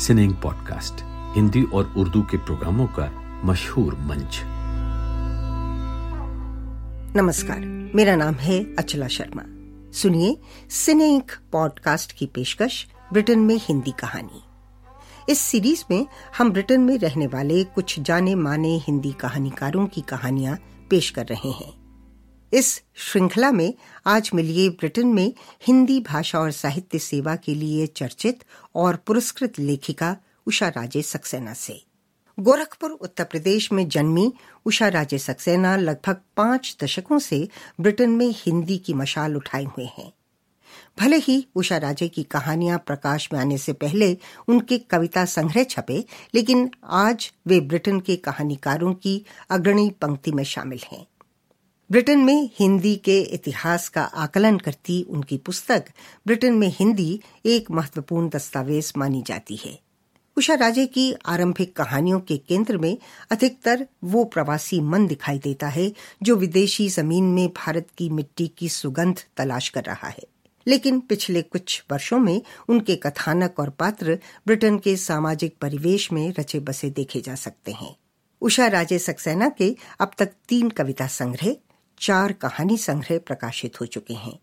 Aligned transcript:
Cineinc 0.00 0.34
podcast, 0.34 0.94
Hindi 1.36 1.62
और 1.62 1.94
उर्दू 1.96 2.22
के 2.22 2.36
प्रोग्रामों 2.36 2.86
का 2.86 3.22
मशहूर 3.44 3.94
मंच। 3.94 4.40
नमस्कार, 7.16 7.58
मेरा 7.94 8.16
नाम 8.16 8.34
है 8.34 8.76
अचला 8.78 9.08
शर्मा। 9.08 9.42
सुनिए 9.92 10.40
सिनेंक 10.70 11.32
पॉडकास्ट 11.52 12.12
की 12.12 12.26
पेशकश, 12.26 12.86
ब्रिटेन 13.12 13.38
में 13.38 13.56
हिंदी 13.60 13.90
कहानी। 13.90 14.42
इस 15.32 15.38
सीरीज़ 15.38 15.84
में 15.90 16.06
हम 16.38 16.50
ब्रिटेन 16.50 16.80
में 16.80 16.98
रहने 16.98 17.26
वाले 17.26 17.64
कुछ 17.64 18.00
जाने 18.00 18.34
माने 18.34 18.76
हिंदी 18.76 19.12
कहानीकारों 19.12 19.86
की 19.86 20.00
कहानियाँ 20.00 20.56
पेश 20.90 21.10
कर 21.10 21.26
रहे 21.26 21.50
हैं। 21.50 21.79
इस 22.52 22.82
श्रृंखला 22.94 23.52
में 23.52 23.74
आज 24.06 24.30
मिलिए 24.34 24.68
ब्रिटेन 24.68 25.06
में 25.06 25.34
हिंदी 25.66 26.00
भाषा 26.00 26.38
और 26.38 26.50
साहित्य 26.50 26.98
सेवा 26.98 27.36
के 27.36 27.54
लिए 27.54 27.86
चर्चित 27.86 28.44
और 28.74 28.96
पुरस्कृत 28.96 29.58
लेखिका 29.58 30.16
उषा 30.46 30.68
राजे 30.68 31.02
सक्सेना 31.02 31.52
से। 31.52 31.84
गोरखपुर, 32.40 32.90
उत्तर 32.90 33.24
प्रदेश 33.24 33.72
में 33.72 33.88
जन्मी 33.88 34.32
उषा 34.64 34.88
राजे 34.88 35.18
सक्सेना 35.18 35.76
लगभग 35.76 36.20
पाँच 36.36 36.76
दशकों 36.82 37.18
से 37.18 37.48
ब्रिटेन 37.80 38.10
में 38.10 38.34
हिंदी 38.36 38.78
की 38.78 38.94
मशाल 38.94 39.36
उठाए 39.36 39.64
हुए 39.64 39.84
हैं। 39.84 40.12
भले 41.00 41.16
ही 41.16 41.46
उषा 41.54 41.76
राजे 41.76 42.08
की 42.08 42.22
कहानियाँ 42.22 42.78
प्रकाश 42.78 43.28
में 43.32 43.40
आने 43.40 43.58
से 43.58 43.72
पहले 43.72 44.18
उनके 44.48 44.78
कविता 44.78 45.24
संग्रह 45.24 45.64
छपे, 45.64 46.04
लेकिन 46.34 46.70
आज 46.84 47.32
वे 47.46 47.60
ब्रिटेन 47.60 48.00
के 48.00 48.16
कहानीकारों 48.16 48.94
की 48.94 49.24
अग्रणी 49.50 49.90
पंक्ति 49.90 50.32
में 50.32 50.44
शामिल 50.44 50.80
हैं। 50.92 51.06
ब्रिटेन 51.92 52.18
में 52.18 52.50
हिंदी 52.58 52.96
के 52.96 53.20
इतिहास 53.20 53.88
का 53.88 54.02
आकलन 54.02 54.58
करती 54.58 55.02
उनकी 55.02 55.36
पुस्तक, 55.36 55.84
ब्रिटेन 56.26 56.54
में 56.54 56.68
हिंदी 56.68 57.20
एक 57.46 57.70
महत्वपूर्ण 57.70 58.28
दस्तावेज़ 58.28 58.92
मानी 58.96 59.22
जाती 59.26 59.56
है। 59.56 59.80
उषा 60.36 60.54
राजे 60.54 60.86
की 60.86 61.14
आरंभिक 61.26 61.76
कहानियों 61.76 62.20
के 62.20 62.36
केंद्र 62.36 62.78
में 62.78 62.98
अधिकतर 63.30 63.86
वो 64.04 64.24
प्रवासी 64.24 64.80
मन 64.80 65.06
दिखाई 65.06 65.38
देता 65.38 65.68
है, 65.68 65.92
जो 66.22 66.36
विदेशी 66.36 66.88
ज़मीन 66.88 67.24
में 67.24 67.48
भारत 67.48 67.88
की 67.98 68.08
मिट्टी 68.08 68.48
की 68.48 68.68
सुगंध 68.68 69.20
तलाश 69.36 69.68
कर 69.68 69.84
रहा 69.84 70.08
है। 70.08 70.22
लेकिन 70.66 71.00
पिछले 71.00 71.42
कुछ 71.42 71.84
वर्षों 71.92 72.18
में 72.18 72.42
उनके 72.68 72.96
कथानक 72.96 73.58
और 73.58 73.70
पात्र 73.70 74.18
ब्रिटेन 74.46 74.78
के 74.78 74.96
सामाजिक 74.96 75.56
परिवेश 75.60 76.12
में 76.12 76.34
रचे 76.38 76.60
बसे 76.60 76.90
देखे 76.90 77.20
जा 77.20 77.34
सकते 77.34 77.72
हैं। 77.72 77.96
उषा 78.40 78.66
राजे 78.66 78.98
सक्सेना 78.98 79.48
के 79.48 79.76
अब 80.00 80.10
तक 80.18 80.30
तीन 80.48 80.70
कविता 80.70 81.06
संग्रह 81.06 81.56
चार 82.00 82.32
कहानी 82.32 82.76
संग्रह 82.76 83.18
प्रकाशित 83.18 83.80
हो 83.80 83.86
चुके 83.86 84.14
हैं। 84.14 84.38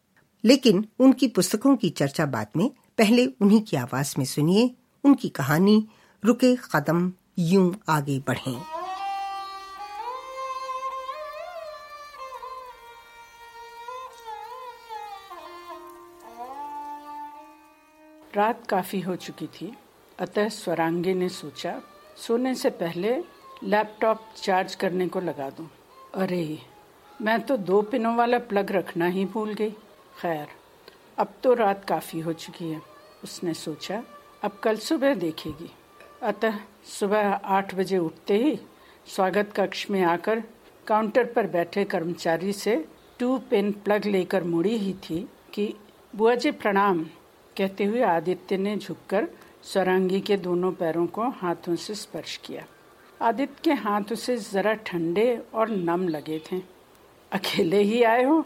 लेकिन 0.46 0.88
उनकी 1.00 1.28
पुस्तकों 1.28 1.76
की 1.76 1.90
चर्चा 1.90 2.26
बाद 2.26 2.48
में 2.56 2.72
पहले 2.98 3.26
उन्हीं 3.26 3.62
की 3.62 3.78
आवाज़ 3.78 4.16
में 4.18 4.26
सुनिए। 4.26 4.76
उनकी 5.04 5.30
कहानी, 5.30 5.88
रुके 6.26 6.56
कदम, 6.56 7.14
यूँ 7.40 7.76
आगे 7.90 8.20
बढ़े। 8.20 8.78
रात 18.36 18.68
काफ़ी 18.68 19.00
हो 19.00 19.16
चुकी 19.16 19.48
थी। 19.48 19.78
अतः 20.20 20.50
स्वरांगी 20.50 21.14
ने 21.14 21.30
सोचा, 21.30 21.82
सोने 22.18 22.56
से 22.56 22.70
पहले 22.70 23.24
लैपटॉप 23.64 24.30
चार्ज 24.44 24.76
करने 24.76 25.08
को 25.08 25.20
लगा 25.20 25.50
दूँ। 25.50 25.70
अरे! 26.16 26.77
मैं 27.20 27.40
तो 27.42 27.56
दो 27.58 27.82
पिनों 27.82 28.16
वाला 28.16 28.38
प्लग 28.40 28.72
रखना 28.72 29.06
ही 29.06 29.24
भूल 29.26 29.54
गई। 29.54 29.70
खैर, 30.22 30.48
अब 31.18 31.34
तो 31.44 31.54
रात 31.54 31.86
काफ़ी 31.86 32.20
हो 32.20 32.34
चुकी 32.34 32.66
है, 32.66 32.82
उसने 33.24 33.54
सोचा, 33.54 34.02
अब 34.44 34.60
कल 34.64 34.78
सुबह 34.78 35.16
देखेगी। 35.16 35.70
अतः 36.24 36.60
सुबह 36.90 37.30
आठ 37.30 37.74
बजे 37.76 37.98
उठते 37.98 38.38
ही 38.38 38.56
स्वागत 39.08 39.54
कक्ष 39.56 39.90
में 39.92 40.02
आकर 40.04 40.44
काउंटर 40.88 41.26
पर 41.26 41.48
बैठे 41.48 41.84
कर्मचारी 41.86 42.54
से 42.54 42.78
टू 43.20 43.38
पिन 43.50 43.72
प्लग 43.84 44.06
लेकर 44.06 44.44
मुड़ी 44.44 44.78
ही 44.78 44.94
थी 45.04 45.28
कि 45.54 45.74
बुआ 46.14 46.36
जी 46.36 46.52
प्रणाम 46.54 47.04
कहते 47.58 47.84
हुए 47.84 48.02
आदित्य 48.04 48.58
ने 48.58 48.78
झुककर 48.78 49.28
स्वरांगी 49.64 50.22
के 50.22 50.38
दोनों 50.38 50.72
पैरों 50.72 51.08
को 51.08 51.30
हाथों 51.32 51.76
से 51.76 51.96
स्पर्श 51.96 52.38
किया। 52.38 52.66
आदित्य 53.22 53.62
के 53.64 53.74
हाथ 53.74 54.12
उसे 54.12 54.38
जरा 54.38 54.74
ठंडे 54.86 55.30
और 55.54 55.70
नम 55.70 56.08
लगे 56.08 56.42
थे। 56.52 56.77
अकेले 57.32 57.82
ही 57.82 58.04
आए 58.04 58.24
हो? 58.24 58.46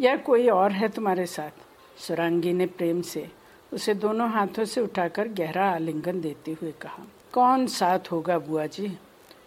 या 0.00 0.16
कोई 0.16 0.48
और 0.48 0.72
है 0.72 0.88
तुम्हारे 0.88 1.26
साथ? 1.26 1.50
सुरांगी 1.98 2.52
ने 2.52 2.66
प्रेम 2.66 3.02
से 3.02 3.26
उसे 3.72 3.94
दोनों 3.94 4.30
हाथों 4.30 4.64
से 4.64 4.80
उठाकर 4.80 5.28
गहरा 5.28 5.70
आलिंगन 5.70 6.20
देते 6.20 6.52
हुए 6.52 6.72
कहा, 6.72 7.06
कौन 7.32 7.66
साथ 7.66 8.12
होगा 8.12 8.38
बुआ 8.38 8.66
जी? 8.66 8.98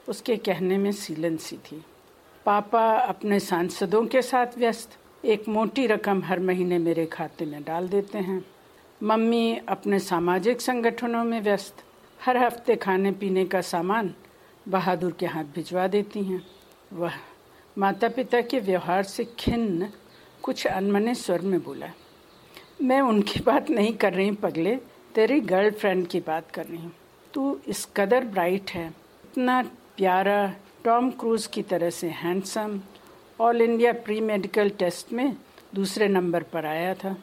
उसके 0.10 0.38
कहने 0.38 0.78
में 0.78 0.92
सीलन 0.92 1.38
सी 1.38 1.58
थी। 1.58 1.84
पापा 2.46 2.84
अपने 2.98 3.40
सांसदों 3.40 4.06
के 4.06 4.22
साथ 4.22 4.58
व्यस्त। 4.58 4.98
एक 5.26 5.48
मोटी 5.48 5.88
रकम 5.88 6.24
हर 6.24 6.40
महीने 6.40 6.78
मेरे 6.78 7.06
खाते 7.06 7.46
में 7.46 7.64
डाल 7.64 7.88
देते 7.88 8.18
हैं। 8.18 8.44
मम्मी 9.04 9.62
अपने 9.68 10.00
सामाजिक 10.00 10.62
संगठनों 10.62 11.24
में 11.24 11.42
व्यस्त। 11.42 11.84
हर 12.26 12.38
हफ़्ते 12.38 12.76
खाने 12.76 13.12
पीने 13.12 13.46
का 13.46 13.62
सामान 13.62 14.14
बहादुर 14.68 15.12
के 15.12 15.26
हाथ 15.26 15.44
भिजवा 15.44 15.88
देती 15.88 16.24
हैं। 16.24 16.46
वह 16.94 17.12
माता 17.78 18.08
पिता 18.08 18.40
के 18.42 18.60
व्यवहार 18.60 19.04
से 19.04 19.24
खिन्न 19.40 19.88
कुछ 20.44 20.66
अनमने 20.68 21.14
स्वर 21.16 21.42
में 21.42 21.60
बोला, 21.64 21.88
मैं 22.82 23.00
उनकी 23.02 23.40
बात 23.40 23.70
नहीं 23.70 23.94
कर 23.94 24.14
रही, 24.14 24.32
पगले, 24.34 24.76
तेरी 25.16 25.40
गर्लफ्रेंड 25.42 26.06
की 26.08 26.20
बात 26.20 26.52
कर 26.52 26.66
रही 26.66 26.78
हूँ। 26.78 26.92
तू 27.34 27.60
इस 27.68 27.86
कदर 27.98 28.26
ब्राइट 28.26 28.72
है, 28.72 28.88
इतना 29.24 29.62
प्यारा, 29.98 30.54
टॉम 30.84 31.10
क्रूज 31.12 31.48
की 31.48 31.62
तरह 31.64 31.90
से 31.90 32.10
handsome 32.14 32.80
all 33.40 33.62
India 33.62 33.94
pre 34.06 34.20
medical 34.22 34.70
test 34.70 35.14
में 35.14 35.36
दूसरे 35.76 36.08
नंबर 36.08 36.44
पर 36.44 36.66
आया 36.66 36.94
था। 36.94 37.16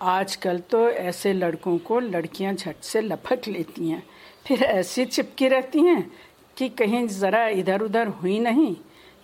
आजकल 0.00 0.58
तो 0.70 0.88
ऐसे 0.90 1.32
लड़कों 1.32 1.76
को 1.78 1.98
लड़कियाँ 2.00 2.54
झट 2.54 2.82
से 2.82 3.00
लपक 3.00 3.48
लेती 3.48 3.88
हैं। 3.88 4.02
फिर 4.46 4.62
ऐसी 4.62 5.04
चिपकी 5.04 5.48
रहती 5.48 5.82
हैं 5.82 6.10
कि 6.56 6.68
कहीं 6.70 7.06
ज़रा 7.08 7.46
इधर 7.48 7.82
उधर 7.82 8.08
हुई 8.08 8.38
नहीं 8.38 8.74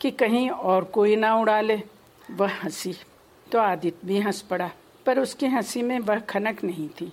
कि 0.00 0.10
कहीं 0.12 0.48
और 0.50 0.84
कोई 0.94 1.16
ना 1.16 1.34
उड़ा 1.36 1.60
ले 1.60 1.80
वह 2.30 2.52
हँसी। 2.62 2.94
तो 3.46 3.58
आदित्य 3.58 4.06
भी 4.06 4.18
हंस 4.18 4.40
पड़ा, 4.40 4.70
पर 5.06 5.18
उसकी 5.18 5.46
हँसी 5.46 5.82
में 5.82 5.98
वह 6.00 6.18
खनक 6.20 6.62
नहीं 6.64 6.88
थी, 6.90 7.12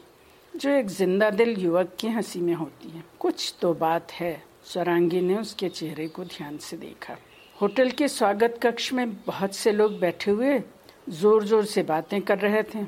जो 0.53 0.69
एक 0.69 0.87
ज़िंदा 0.87 1.29
दिल 1.29 1.55
युवक 1.59 1.95
की 1.99 2.07
हँसी 2.07 2.41
में 2.41 2.53
होती 2.53 2.89
है। 2.89 3.03
कुछ 3.19 3.53
तो 3.61 3.73
बात 3.75 4.11
है 4.11 4.31
स्वरांगी 4.65 5.21
ने 5.21 5.37
उसके 5.37 5.69
चेहरे 5.69 6.07
को 6.07 6.23
ध्यान 6.25 6.57
से 6.57 6.77
देखा। 6.77 7.15
होटल 7.55 7.89
के 7.91 8.07
स्वागत 8.07 8.59
कक्ष 8.63 8.91
में 8.93 9.13
बहुत 9.25 9.55
से 9.55 9.71
लोग 9.71 9.99
बैठे 9.99 10.31
हुए 10.31 10.61
ज़ोर 11.09 11.43
ज़ोर 11.43 11.65
से 11.65 11.83
बातें 11.83 12.21
कर 12.21 12.37
रहे 12.39 12.63
थे। 12.65 12.85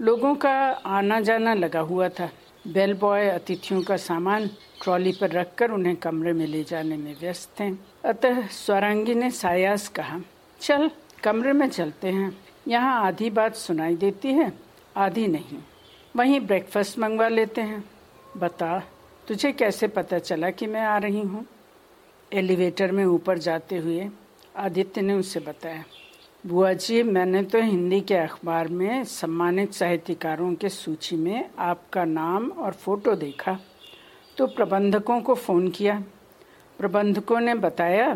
लोगों 0.00 0.34
का 0.34 0.52
आना 0.86 1.20
जाना 1.20 1.54
लगा 1.54 1.80
हुआ 1.80 2.08
था। 2.08 2.28
बेल 2.66 2.92
बॉय 2.94 3.28
अतिथियों 3.28 3.82
का 3.82 3.96
सामान 3.96 4.46
ट्रॉली 4.82 5.12
पर 5.12 5.30
रखकर 5.30 5.70
उन्हें 5.70 5.96
कमरे 5.96 6.32
में 6.32 6.46
ले 6.46 6.62
जाने 6.64 6.96
में 6.96 7.14
व्यस्त 7.20 7.60
थे 7.60 7.70
अतः 8.04 8.46
स्वरांगी 8.46 9.14
ने 9.14 9.30
सायास 9.30 9.88
कहा, 9.88 10.20
चल, 10.60 10.90
कमरे 11.22 11.52
में 11.52 11.68
चलते 11.68 12.08
हैं। 12.08 12.36
यहाँ 12.68 13.06
आधी 13.06 13.30
बात 13.30 13.54
सुनाई 13.54 13.96
देती 13.96 14.28
है, 14.28 14.52
आधी 14.96 15.26
नहीं। 15.26 15.58
वहीं 16.16 16.40
ब्रेकफास्ट 16.40 16.98
मंगवा 16.98 17.28
लेते 17.28 17.60
हैं। 17.60 17.84
बता, 18.36 18.82
तुझे 19.28 19.52
कैसे 19.52 19.88
पता 19.88 20.18
चला 20.18 20.50
कि 20.50 20.66
मैं 20.66 20.82
आ 20.82 20.98
रही 20.98 21.20
हूँ? 21.20 21.46
एलिवेटर 22.32 22.92
में 22.92 23.04
ऊपर 23.04 23.38
जाते 23.38 23.76
हुए 23.76 24.08
आदित्य 24.56 25.00
ने 25.00 25.14
उसे 25.14 25.40
बताया। 25.40 25.84
बुआ 26.44 26.72
जी, 26.72 27.02
मैंने 27.02 27.42
तो 27.42 27.60
हिंदी 27.60 28.00
के 28.00 28.14
अखबार 28.14 28.68
में 28.68 29.04
सम्मानित 29.04 29.72
साहित्यकारों 29.72 30.54
के 30.54 30.68
सूची 30.68 31.16
में 31.16 31.50
आपका 31.58 32.04
नाम 32.04 32.48
और 32.50 32.72
फ़ोटो 32.72 33.14
देखा 33.14 33.58
तो 34.36 34.46
प्रबंधकों 34.46 35.20
को 35.20 35.34
फ़ोन 35.34 35.68
किया। 35.68 36.02
प्रबंधकों 36.78 37.40
ने 37.40 37.54
बताया 37.54 38.14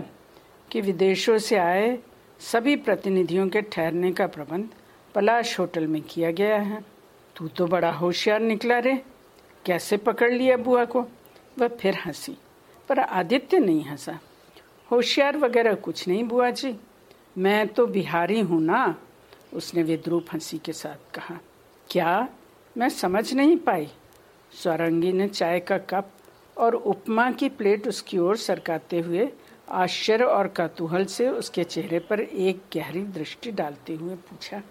कि 0.71 0.81
विदेशों 0.81 1.37
से 1.39 1.57
आए 1.57 1.99
सभी 2.41 2.77
प्रतिनिधियों 2.77 3.49
के 3.49 3.63
ठहरने 3.63 4.13
का 4.13 4.27
प्रबंध 4.27 4.69
पलाश 5.15 5.59
होटल 5.61 5.87
में 5.87 6.01
किया 6.03 6.31
गया 6.31 6.57
है। 6.57 6.83
तू 7.37 7.49
तो 7.49 7.67
बड़ा 7.67 7.91
होशियार 7.91 8.41
निकला 8.41 8.79
रे, 8.79 8.95
कैसे 9.65 9.97
पकड़ 9.97 10.33
लिया 10.33 10.57
बुआ 10.57 10.85
को? 10.85 11.05
वह 11.59 11.69
फिर 11.69 11.99
हँसी, 12.07 12.37
पर 12.89 12.99
आदित्य 12.99 13.59
नहीं 13.59 13.85
हंसा। 13.85 14.19
होशियार 14.91 15.37
वगैरह 15.37 15.75
कुछ 15.75 16.07
नहीं 16.09 16.25
बुआ 16.25 16.51
जी। 16.51 16.77
मैं 17.37 17.67
तो 17.69 17.87
बिहारी 17.87 18.41
हूँ 18.41 18.61
ना, 18.63 18.95
उसने 19.55 19.83
विद्रूप 19.83 20.27
हँसी 20.33 20.59
के 20.59 20.73
साथ 20.73 21.15
कहा। 21.15 21.39
क्या? 21.91 22.29
मैं 22.77 22.89
समझ 22.89 23.33
नहीं 23.35 23.57
पाई। 23.57 23.89
स्वरंगी 24.53 25.13
ने 25.13 25.29
चाय 25.29 25.61
का 25.61 25.79
कप 25.79 26.11
और 26.57 26.75
उपमा 26.75 27.31
की 27.31 27.49
प्लेट 27.49 27.89
उसकी 27.89 28.19
ओर 28.19 28.37
सरकाते 28.37 29.01
हुए 29.01 29.29
आश्चर्य 29.69 30.25
और 30.25 30.49
कतूहल 30.49 31.05
से 31.05 31.29
उसके 31.29 31.65
चेहरे 31.65 31.99
पर 31.99 32.21
एक 32.21 32.63
गहरी 32.75 33.03
दृष्टि 33.03 33.51
डालते 33.51 33.95
हुए 33.95 34.15
पूछा, 34.15 34.63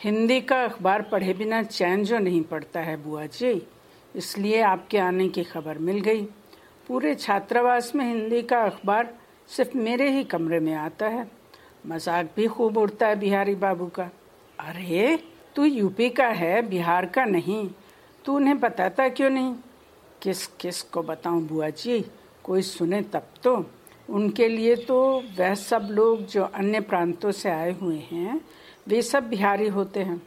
हिंदी 0.00 0.40
का 0.40 0.62
अखबार 0.64 1.02
पढ़े 1.02 1.32
बिना 1.34 1.62
चैन 1.62 2.04
जो 2.04 2.18
नहीं 2.18 2.42
पड़ता 2.42 2.80
है 2.80 2.96
बुआ 2.96 3.26
जी? 3.26 3.62
इसलिए 4.14 4.60
आपके 4.62 4.98
आने 4.98 5.28
की 5.28 5.44
खबर 5.44 5.78
मिल 5.78 6.00
गई। 6.00 6.22
पूरे 6.88 7.14
छात्रावास 7.14 7.94
में 7.94 8.04
हिंदी 8.04 8.42
का 8.42 8.60
अखबार 8.60 9.14
सिर्फ़ 9.48 9.76
मेरे 9.76 10.10
ही 10.10 10.24
कमरे 10.24 10.60
में 10.60 10.74
आता 10.74 11.08
है। 11.08 11.26
मज़ाक 11.86 12.30
भी 12.36 12.46
खूब 12.46 12.76
उड़ता 12.76 13.06
है 13.06 13.16
बिहारी 13.16 13.54
बाबू 13.54 13.86
का। 13.86 14.10
अरे, 14.60 15.24
तू 15.54 15.64
यूपी 15.64 16.10
का 16.10 16.26
है, 16.26 16.62
बिहार 16.62 17.06
का 17.06 17.24
नहीं। 17.24 17.70
तू 18.24 18.36
उन्हें 18.36 18.60
बताता 18.60 19.08
क्यों 19.08 19.30
नहीं? 19.30 19.54
किस 20.22 20.46
किस 20.46 20.82
को 20.82 21.02
बताऊँ 21.02 21.42
बुआ 21.42 21.68
जी? 21.68 22.04
कोई 22.44 22.62
सुने 22.62 23.02
तब 23.02 23.26
तो। 23.42 23.66
उनके 24.10 24.48
लिए 24.48 24.76
तो 24.76 25.24
वह 25.38 25.54
सब 25.54 25.88
लोग 25.90 26.26
जो 26.26 26.44
अन्य 26.44 26.80
प्रांतों 26.80 27.30
से 27.30 27.50
आए 27.50 27.72
हुए 27.72 27.96
हैं, 27.96 28.40
वे 28.88 29.02
सब 29.02 29.28
बिहारी 29.28 29.68
होते 29.68 30.00
हैं। 30.00 30.22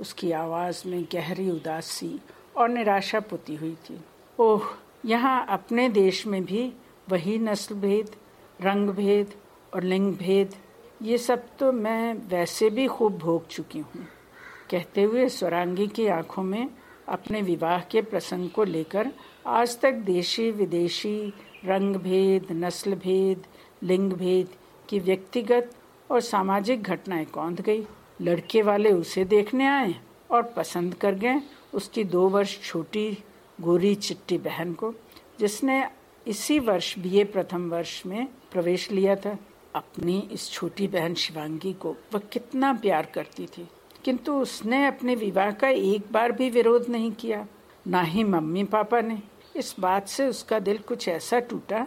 उसकी 0.00 0.32
आवाज़ 0.32 0.88
में 0.88 1.04
गहरी 1.04 1.50
उदासी 1.50 2.20
और 2.56 2.68
निराशा 2.68 3.20
पुती 3.20 3.54
हुई 3.54 3.74
थी। 3.74 4.00
ओह, 4.38 4.62
यहाँ 5.06 5.46
अपने 5.48 5.88
देश 5.88 6.26
में 6.26 6.44
भी 6.44 6.72
वही 7.10 7.38
नस्ल 7.38 7.74
भेद 7.74 8.10
रंग 8.60 8.90
भेद 8.90 9.34
और 9.74 9.82
लिंग 9.82 10.14
भेद 10.14 10.54
ये 11.02 11.16
सब 11.18 11.46
तो 11.58 11.70
मैं 11.72 12.14
वैसे 12.28 12.68
भी 12.70 12.86
खूब 12.86 13.16
भोग 13.18 13.46
चुकी 13.46 13.78
हूँ। 13.78 14.06
कहते 14.70 15.02
हुए 15.02 15.28
स्वरांगी 15.28 15.86
की 15.86 16.06
आँखों 16.06 16.42
में 16.42 16.68
अपने 17.08 17.40
विवाह 17.42 17.80
के 17.80 18.02
प्रसंग 18.02 18.50
को 18.50 18.64
लेकर 18.64 19.10
आज 19.46 19.78
तक 19.80 19.92
देशी, 19.92 20.50
विदेशी 20.50 21.32
रंग 21.64 21.96
भेद 21.96 22.46
नस्ल 22.52 22.94
भेद 22.94 23.46
लिंग 23.82 24.12
भेद 24.12 24.54
की 24.88 24.98
व्यक्तिगत 24.98 25.70
और 26.10 26.20
सामाजिक 26.20 26.82
घटनाएँ 26.82 27.24
कौंध 27.24 27.60
गई। 27.60 27.86
लड़के 28.20 28.62
वाले 28.62 28.92
उसे 28.92 29.24
देखने 29.24 29.66
आए 29.66 29.94
और 30.30 30.42
पसंद 30.56 30.94
कर 30.94 31.14
गए 31.14 31.40
उसकी 31.74 32.04
दो 32.04 32.28
वर्ष 32.28 32.58
छोटी 32.62 33.10
गोरी 33.60 33.94
चिट्टी 33.94 34.38
बहन 34.38 34.72
को, 34.72 34.94
जिसने 35.40 35.84
इसी 36.26 36.58
वर्ष, 36.58 36.98
बीए 36.98 37.24
प्रथम 37.24 37.70
वर्ष 37.70 38.02
में 38.06 38.26
प्रवेश 38.52 38.90
लिया 38.90 39.16
था। 39.16 39.38
अपनी 39.74 40.28
इस 40.32 40.50
छोटी 40.50 40.88
बहन 40.88 41.14
शिवांगी 41.14 41.72
को 41.72 41.96
वह 42.14 42.20
कितना 42.32 42.72
प्यार 42.72 43.06
करती 43.06 43.46
थी। 43.46 43.68
किंतु 44.04 44.32
उसने 44.34 44.86
अपने 44.86 45.14
विवाह 45.14 45.50
का 45.50 45.68
एक 45.68 46.12
बार 46.12 46.32
भी 46.32 46.50
विरोध 46.50 46.88
नहीं 46.88 47.12
किया, 47.12 47.46
ना 47.86 48.02
ही 48.02 48.24
मम्मी 48.24 48.64
पापा 48.64 49.00
ने। 49.00 49.22
इस 49.56 49.74
बात 49.80 50.08
से 50.08 50.26
उसका 50.26 50.58
दिल 50.58 50.78
कुछ 50.78 51.08
ऐसा 51.08 51.40
टूटा 51.40 51.86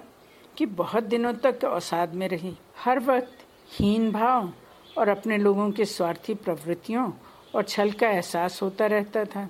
कि 0.58 0.66
बहुत 0.66 1.04
दिनों 1.04 1.34
तक 1.34 1.66
अवसाद 1.66 2.14
में 2.14 2.28
रही। 2.28 2.56
हर 2.84 3.00
वक्त 3.00 3.38
हीन 3.72 4.12
भाव 4.12 4.54
और 4.98 5.10
अपने 5.10 5.38
लोगों 5.38 5.72
के 5.72 5.86
स्वार्थी 5.86 6.34
प्रवृत्तियों 6.34 7.12
और 7.56 7.64
छल 7.64 7.92
का 7.92 8.10
एहसास 8.10 8.62
होता 8.62 8.86
रहता 8.86 9.26
था। 9.26 9.50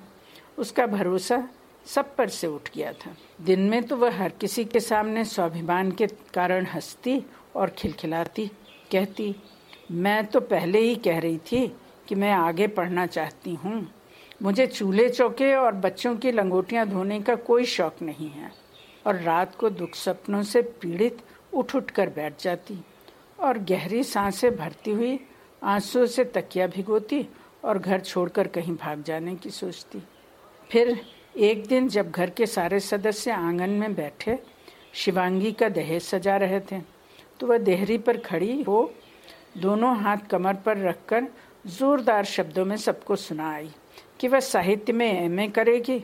उसका 0.57 0.87
भरोसा 0.87 1.49
सब 1.85 2.15
पर 2.15 2.29
से 2.29 2.47
उठ 2.47 2.69
गया 2.75 2.93
था। 2.93 3.15
दिन 3.41 3.59
में 3.59 3.83
तो 3.83 3.97
वह 3.97 4.21
हर 4.23 4.29
किसी 4.29 4.65
के 4.65 4.79
सामने 4.79 5.25
स्वाभिमान 5.25 5.91
के 5.91 6.07
कारण 6.07 6.65
हंसती 6.65 7.23
और 7.55 7.69
खिलखिलाती, 7.69 8.47
कहती, 8.91 9.35
मैं 9.91 10.25
तो 10.25 10.39
पहले 10.39 10.79
ही 10.79 10.95
कह 10.95 11.19
रही 11.19 11.37
थी 11.37 11.67
कि 12.07 12.15
मैं 12.15 12.31
आगे 12.31 12.67
पढ़ना 12.67 13.05
चाहती 13.05 13.53
हूँ। 13.53 13.87
मुझे 14.43 14.67
चूल्हे 14.67 15.09
चौके 15.09 15.53
और 15.55 15.73
बच्चों 15.73 16.15
की 16.15 16.31
लंगोटियाँ 16.31 16.87
धोने 16.87 17.21
का 17.21 17.35
कोई 17.35 17.65
शौक 17.65 18.01
नहीं 18.01 18.29
है। 18.29 18.51
और 19.07 19.15
रात 19.15 19.55
को 19.55 19.69
दुख 19.69 19.95
सपनों 19.95 20.43
से 20.43 20.61
पीड़ित 20.61 21.17
उठ 21.53 21.75
उठ 21.75 21.91
कर 21.91 22.09
बैठ 22.09 22.41
जाती 22.41 22.77
और 23.39 23.57
गहरी 23.57 24.03
साँसें 24.03 24.55
भरती 24.55 24.91
हुई 24.91 25.19
आंसुओं 25.63 26.05
से 26.05 26.23
तकिया 26.23 26.67
भिगोती 26.67 27.25
और 27.63 27.79
घर 27.79 27.99
छोड़कर 27.99 28.47
कहीं 28.47 28.75
भाग 28.75 29.03
जाने 29.03 29.35
की 29.35 29.49
सोचती। 29.49 30.01
फिर 30.69 30.99
एक 31.37 31.65
दिन 31.67 31.87
जब 31.89 32.11
घर 32.11 32.29
के 32.29 32.45
सारे 32.45 32.79
सदस्य 32.79 33.31
आँगन 33.31 33.69
में 33.69 33.95
बैठे, 33.95 34.39
शिवांगी 34.93 35.51
का 35.51 35.69
दहेज 35.69 36.01
सजा 36.01 36.37
रहे 36.37 36.59
थे। 36.59 36.94
तो 37.39 37.47
वह 37.47 37.57
देहरी 37.57 37.97
पर 37.97 38.17
खड़ी 38.17 38.61
हो, 38.63 38.91
दोनों 39.57 39.95
हाथ 39.97 40.17
कमर 40.29 40.53
पर 40.55 40.77
रखकर 40.77 41.27
जोरदार 41.67 42.25
शब्दों 42.25 42.65
में 42.65 42.75
सबको 42.77 43.15
सुना 43.15 43.49
आई 43.53 43.69
कि 44.19 44.27
वह 44.27 44.39
साहित्य 44.39 44.93
में 44.93 45.11
एमए 45.21 45.47
करेगी, 45.47 46.03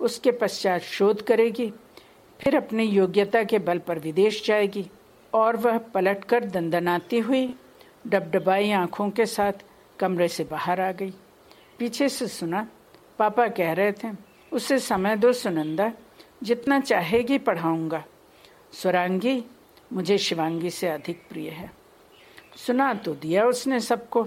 उसके 0.00 0.30
पश्चात 0.30 0.80
शोध 0.80 1.22
करेगी, 1.22 1.72
फिर 2.40 2.56
अपनी 2.56 2.84
योग्यता 2.84 3.42
के 3.44 3.58
बल 3.58 3.78
पर 3.78 3.98
विदेश 3.98 4.44
जाएगी 4.46 4.84
और 5.32 5.56
वह 5.56 5.78
पलटकर 5.78 6.44
दंदनाती 6.44 7.18
हुई 7.18 7.46
डबडबाई 8.06 8.70
आँखों 8.72 9.10
के 9.10 9.26
साथ 9.26 9.64
कमरे 9.98 10.28
से 10.28 10.44
बाहर 10.44 10.80
आ 10.80 10.90
गई। 10.92 11.12
पीछे 11.78 12.08
से 12.08 12.26
सुना, 12.28 12.66
पापा 13.18 13.46
कह 13.48 13.72
रहे 13.72 13.92
थे, 13.92 14.08
उसे 14.52 14.78
समय 14.78 15.16
दो 15.16 15.32
सुनंदा, 15.32 15.92
जितना 16.42 16.80
चाहेगी 16.80 17.38
पढ़ाऊँगा। 17.38 18.04
स्वरांगी 18.72 19.42
मुझे 19.90 20.18
शिवांगी 20.18 20.70
से 20.70 20.88
अधिक 20.88 21.22
प्रिय 21.30 21.48
है। 21.50 21.70
सुना 22.56 22.92
तो 22.94 23.14
दिया 23.14 23.44
उसने 23.46 23.80
सबको, 23.80 24.22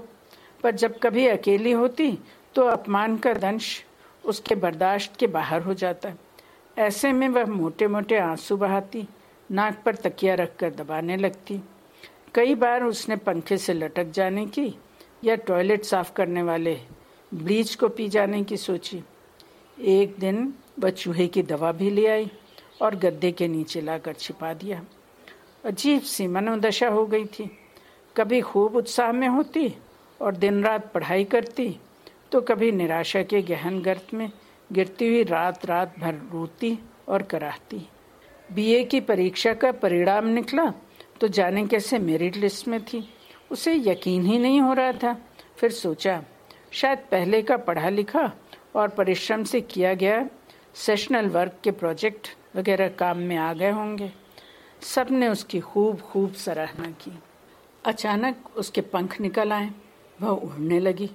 पर 0.63 0.75
जब 0.75 0.99
कभी 0.99 1.27
अकेली 1.27 1.71
होती 1.71 2.17
तो 2.55 2.61
अपमान 2.61 3.17
का 3.17 3.33
दंश 3.33 3.83
उसके 4.23 4.55
बर्दाश्त 4.55 5.15
के 5.19 5.27
बाहर 5.27 5.61
हो 5.61 5.73
जाता। 5.73 6.11
ऐसे 6.77 7.11
में 7.11 7.27
वह 7.29 7.45
मोटे 7.45 7.87
मोटे 7.87 8.17
आँसू 8.17 8.57
बहाती, 8.57 9.07
नाक 9.49 9.81
पर 9.85 9.95
तकिया 9.95 10.35
रखकर 10.35 10.73
दबाने 10.73 11.17
लगती। 11.17 11.59
कई 12.35 12.55
बार 12.55 12.83
उसने 12.83 13.15
पंखे 13.15 13.57
से 13.57 13.73
लटक 13.73 14.11
जाने 14.11 14.45
की 14.45 14.73
या 15.23 15.35
टॉयलेट 15.37 15.83
साफ़ 15.83 16.13
करने 16.13 16.43
वाले 16.43 16.77
ब्लीच 17.31 17.75
को 17.75 17.89
पी 17.89 18.07
जाने 18.09 18.43
की 18.43 18.57
सोची। 18.57 19.01
एक 19.77 20.15
दिन 20.19 20.53
वह 20.79 20.89
चूहे 20.89 21.27
की 21.27 21.43
दवा 21.43 21.71
भी 21.71 21.89
ले 21.89 22.07
आई 22.07 22.31
और 22.81 22.95
गद्दे 22.95 23.31
के 23.31 23.47
नीचे 23.47 23.81
लाकर 23.81 24.13
छिपा 24.13 24.53
दिया। 24.53 24.81
अजीब 25.63 26.01
सी 26.01 26.25
मनोदशा 26.27 26.87
हो 26.89 27.05
गई 27.05 27.25
थी। 27.25 27.49
कभी 28.15 28.39
खूब 28.41 28.75
उत्साह 28.75 29.11
में 29.11 29.27
होती 29.27 29.73
और 30.21 30.35
दिन 30.35 30.63
रात 30.63 30.91
पढ़ाई 30.93 31.23
करती 31.23 31.69
तो 32.31 32.41
कभी 32.41 32.71
निराशा 32.71 33.21
के 33.23 33.41
गहन 33.41 33.79
गर्त 33.81 34.13
में 34.13 34.31
गिरती 34.69 35.07
हुई 35.07 35.23
रात 35.23 35.65
रात 35.65 35.99
भर 35.99 36.13
रोती 36.31 36.77
और 37.07 37.23
कराहती। 37.23 37.87
बीए 38.49 38.83
की 38.83 38.99
परीक्षा 39.01 39.53
का 39.53 39.71
परिणाम 39.73 40.27
निकला 40.27 40.65
तो 41.21 41.27
जाने 41.27 41.65
कैसे 41.67 41.99
मेरिट 41.99 42.37
लिस्ट 42.37 42.67
में 42.67 42.79
थी। 42.83 43.03
उसे 43.51 43.75
यकीन 43.75 44.25
ही 44.25 44.37
नहीं 44.39 44.61
हो 44.61 44.73
रहा 44.73 44.91
था। 44.93 45.13
फिर 45.57 45.71
सोचा, 45.71 46.21
शायद 46.71 46.99
पहले 47.11 47.41
का 47.41 47.57
पढ़ा 47.59 47.89
लिखा 47.89 48.31
और 48.75 48.87
परिश्रम 48.89 49.43
से 49.43 49.61
किया 49.63 49.93
गया 49.93 50.25
सेशनल 50.75 51.27
वर्क 51.29 51.59
के 51.63 51.71
प्रोजेक्ट 51.73 52.27
वगैरह 52.55 52.87
काम 52.97 53.17
में 53.19 53.35
आ 53.37 53.51
गए 53.53 53.71
होंगे। 53.71 54.11
सबने 54.81 55.27
उसकी 55.27 55.59
खूब 55.59 55.99
खूब 56.01 56.33
सराहना 56.33 56.89
की। 57.01 57.11
अचानक 57.85 58.57
उसके 58.57 58.81
पंख 58.83 59.19
निकल 59.21 59.51
आए, 59.51 59.69
वह 60.19 60.29
उड़ने 60.29 60.79
लगी। 60.79 61.09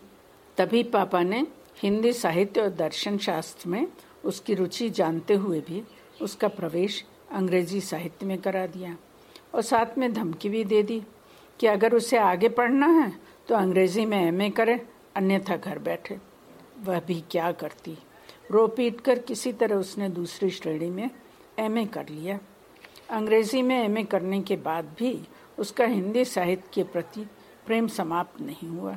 तभी 0.58 0.82
पापा 0.82 1.22
ने 1.22 1.46
हिंदी 1.82 2.12
साहित्य 2.12 2.60
और 2.60 2.68
दर्शन 2.68 3.18
शास्त्र 3.18 3.68
में 3.68 3.86
उसकी 4.24 4.54
रुचि 4.54 4.88
जानते 4.90 5.34
हुए 5.34 5.60
भी 5.60 5.82
उसका 6.22 6.48
प्रवेश 6.48 7.04
अंग्रेज़ी 7.32 7.80
साहित्य 7.80 8.26
में 8.26 8.38
करा 8.38 8.66
दिया 8.66 8.96
और 9.54 9.62
साथ 9.62 9.98
में 9.98 10.12
धमकी 10.12 10.48
भी 10.48 10.64
दे 10.64 10.82
दी 10.82 11.02
कि 11.60 11.66
अगर 11.66 11.94
उसे 11.94 12.18
आगे 12.18 12.48
पढ़ना 12.48 12.86
है 12.92 13.12
तो 13.48 13.54
अंग्रेज़ी 13.54 14.04
में 14.06 14.18
एमए 14.18 14.50
करे, 14.50 14.80
अन्यथा 15.16 15.56
घर 15.56 15.78
बैठे। 15.78 16.18
वह 16.84 17.00
भी 17.00 17.22
क्या 17.30 17.52
करती? 17.52 17.96
रो 18.50 18.66
पीट 18.68 19.00
कर 19.00 19.18
किसी 19.18 19.52
तरह 19.52 19.76
उसने 19.76 20.08
दूसरी 20.08 20.50
श्रेणी 20.50 20.90
में 20.90 21.10
एमए 21.58 21.84
कर 21.86 22.08
लिया। 22.08 22.38
अंग्रेज़ी 23.10 23.62
में 23.62 23.76
एमए 23.76 24.02
करने 24.04 24.40
के 24.40 24.56
बाद 24.56 24.84
भी 24.98 25.18
उसका 25.58 25.84
हिंदी 25.84 26.24
साहित्य 26.24 26.70
के 26.74 26.82
प्रति 26.82 27.26
प्रेम 27.66 27.86
समाप्त 27.88 28.40
नहीं 28.40 28.68
हुआ। 28.68 28.96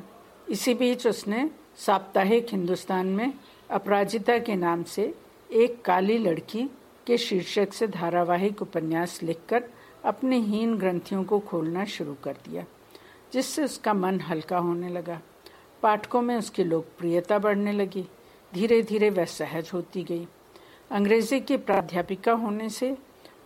इसी 0.50 0.74
बीच 0.74 1.06
उसने 1.06 1.48
साप्ताहिक 1.76 2.46
हिंदुस्तान 2.50 3.06
में 3.06 3.32
अपराजिता 3.70 4.38
के 4.38 4.54
नाम 4.56 4.82
से 4.82 5.14
एक 5.50 5.80
काली 5.82 6.18
लड़की 6.18 6.68
के 7.06 7.16
शीर्षक 7.18 7.72
से 7.72 7.86
धारावाहिक 7.86 8.62
उपन्यास 8.62 9.22
लिखकर 9.22 9.64
अपने 10.04 10.38
हीन 10.38 10.76
ग्रंथियों 10.76 11.22
को 11.24 11.38
खोलना 11.38 11.84
शुरू 11.84 12.14
कर 12.14 12.36
दिया, 12.44 12.64
जिससे 13.32 13.64
उसका 13.64 13.94
मन 13.94 14.20
हल्का 14.20 14.58
होने 14.58 14.88
लगा। 14.88 15.20
पाठकों 15.82 16.22
में 16.22 16.36
उसकी 16.36 16.64
लोकप्रियता 16.64 17.38
बढ़ने 17.38 17.72
लगी। 17.72 18.04
धीरे 18.52 18.80
धीरे 18.82 19.10
वह 19.10 19.24
सहज 19.24 19.70
होती 19.74 20.02
गई। 20.02 20.26
अंग्रेज़ी 20.90 21.40
की 21.40 21.56
प्राध्यापिका 21.56 22.32
होने 22.32 22.68
से 22.68 22.96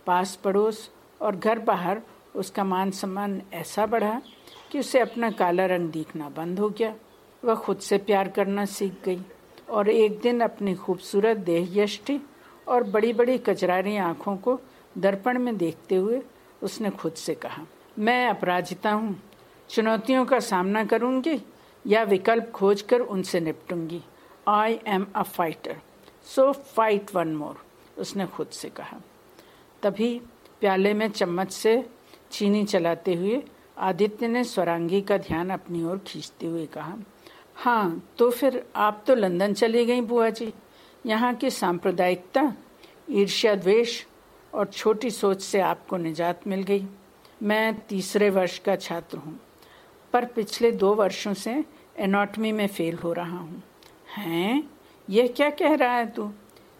पास 0.07 0.35
पड़ोस 0.35 0.89
और 1.21 1.35
घर 1.35 1.59
बाहर 1.61 2.01
उसका 2.35 2.63
मान 2.63 2.91
सम्मान 2.91 3.41
ऐसा 3.53 3.85
बढ़ा 3.85 4.21
कि 4.71 4.79
उसे 4.79 4.99
अपना 4.99 5.29
काला 5.31 5.65
रंग 5.65 5.89
दिखना 5.91 6.29
बंद 6.29 6.59
हो 6.59 6.69
गया। 6.69 6.93
वह 7.43 7.55
खुद 7.55 7.79
से 7.79 7.97
प्यार 7.99 8.27
करना 8.27 8.65
सीख 8.67 8.93
गई 9.05 9.21
और 9.69 9.89
एक 9.89 10.19
दिन 10.21 10.41
अपनी 10.41 10.73
खूबसूरत 10.75 11.37
देह 11.37 11.77
यष्टि 11.79 12.19
और 12.67 12.83
बड़ी 12.83 13.13
बड़ी 13.13 13.37
कचरारी 13.39 13.95
आँखों 13.97 14.35
को 14.37 14.59
दर्पण 14.97 15.39
में 15.39 15.55
देखते 15.57 15.95
हुए 15.95 16.21
उसने 16.61 16.89
खुद 16.91 17.13
से 17.13 17.33
कहा, 17.35 17.65
मैं 17.99 18.27
अपराजिता 18.29 18.91
हूँ। 18.91 19.15
चुनौतियों 19.69 20.25
का 20.25 20.39
सामना 20.41 20.83
करूँगी 20.85 21.39
या 21.85 22.03
विकल्प 22.03 22.51
खोज 22.51 22.81
कर 22.81 22.99
उनसे 23.01 23.39
निपटूँगी। 23.39 24.01
I 24.47 24.79
am 24.87 25.05
a 25.15 25.23
fighter 25.23 25.77
so 26.27 26.51
fight 26.51 27.13
one 27.15 27.35
more 27.35 27.63
उसने 27.97 28.25
खुद 28.27 28.47
से 28.47 28.69
कहा। 28.69 29.01
तभी 29.83 30.19
प्याले 30.59 30.93
में 30.93 31.07
चम्मच 31.09 31.51
से 31.51 31.83
चीनी 32.31 32.63
चलाते 32.65 33.13
हुए 33.13 33.41
आदित्य 33.77 34.27
ने 34.27 34.43
स्वरांगी 34.43 35.01
का 35.01 35.17
ध्यान 35.17 35.49
अपनी 35.49 35.83
ओर 35.83 35.97
खींचते 35.97 36.47
हुए 36.47 36.65
कहा 36.65 36.95
हाँ 37.55 38.01
तो 38.17 38.29
फिर 38.31 38.63
आप 38.75 39.03
तो 39.07 39.15
लंदन 39.15 39.53
चली 39.53 39.85
गई 39.85 40.01
बुआ 40.01 40.29
जी। 40.29 40.53
यहाँ 41.05 41.33
की 41.33 41.49
सांप्रदायिकता, 41.49 42.53
ईर्ष्या 43.09 43.55
द्वेष 43.55 44.03
और 44.53 44.65
छोटी 44.65 45.11
सोच 45.11 45.41
से 45.41 45.59
आपको 45.59 45.97
निजात 45.97 46.47
मिल 46.47 46.63
गई। 46.63 46.87
मैं 47.43 47.73
तीसरे 47.79 48.29
वर्ष 48.29 48.57
का 48.59 48.75
छात्र 48.75 49.17
हूँ, 49.17 49.39
पर 50.13 50.25
पिछले 50.25 50.71
दो 50.71 50.93
वर्षों 50.95 51.33
से 51.33 51.63
एनाटमी 51.97 52.51
में 52.51 52.67
फेल 52.67 52.97
हो 52.97 53.13
रहा 53.13 53.37
हूँ। 53.37 53.63
हैं? 54.17 54.63
यह 55.09 55.27
क्या 55.27 55.49
कह 55.49 55.75
रहा 55.75 55.95
है 55.95 56.11
तू? 56.11 56.31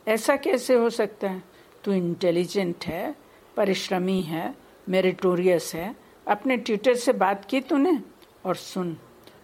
ऐसा 0.08 0.36
कैसे 0.36 0.74
हो 0.74 0.90
सकता 0.90 1.30
है? 1.30 1.44
तू 1.86 1.92
इंटेलिजेंट 1.92 2.86
है, 2.86 3.16
परिश्रमी 3.58 4.22
है 4.22 4.56
मेरिटोरियस 4.90 5.76
है, 5.76 5.96
अपने 6.28 6.58
ट्यूटर 6.58 6.96
से 6.96 7.14
बात 7.14 7.46
की 7.46 7.62
तूने? 7.62 8.00
और 8.46 8.56
सुन, 8.56 8.98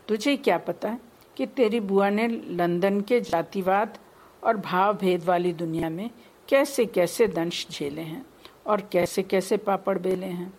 तुझे 0.07 0.37
क्या 0.37 0.57
पता 0.57 0.97
कि 1.37 1.45
तेरी 1.45 1.79
बुआ 1.79 2.09
ने 2.09 2.27
लंदन 2.27 3.01
के 3.01 3.21
जातिवाद 3.21 3.97
और 4.43 4.57
भाव 4.57 4.97
भेद 4.97 5.23
वाली 5.23 5.53
दुनिया 5.53 5.89
में 5.89 6.09
कैसे 6.49 6.85
कैसे 6.85 7.27
दंश 7.27 7.67
झेले 7.71 8.01
हैं 8.01 8.25
और 8.67 8.81
कैसे 8.81 9.23
कैसे 9.23 9.57
पापड़ 9.57 9.99
बेले 9.99 10.25
हैं? 10.25 10.53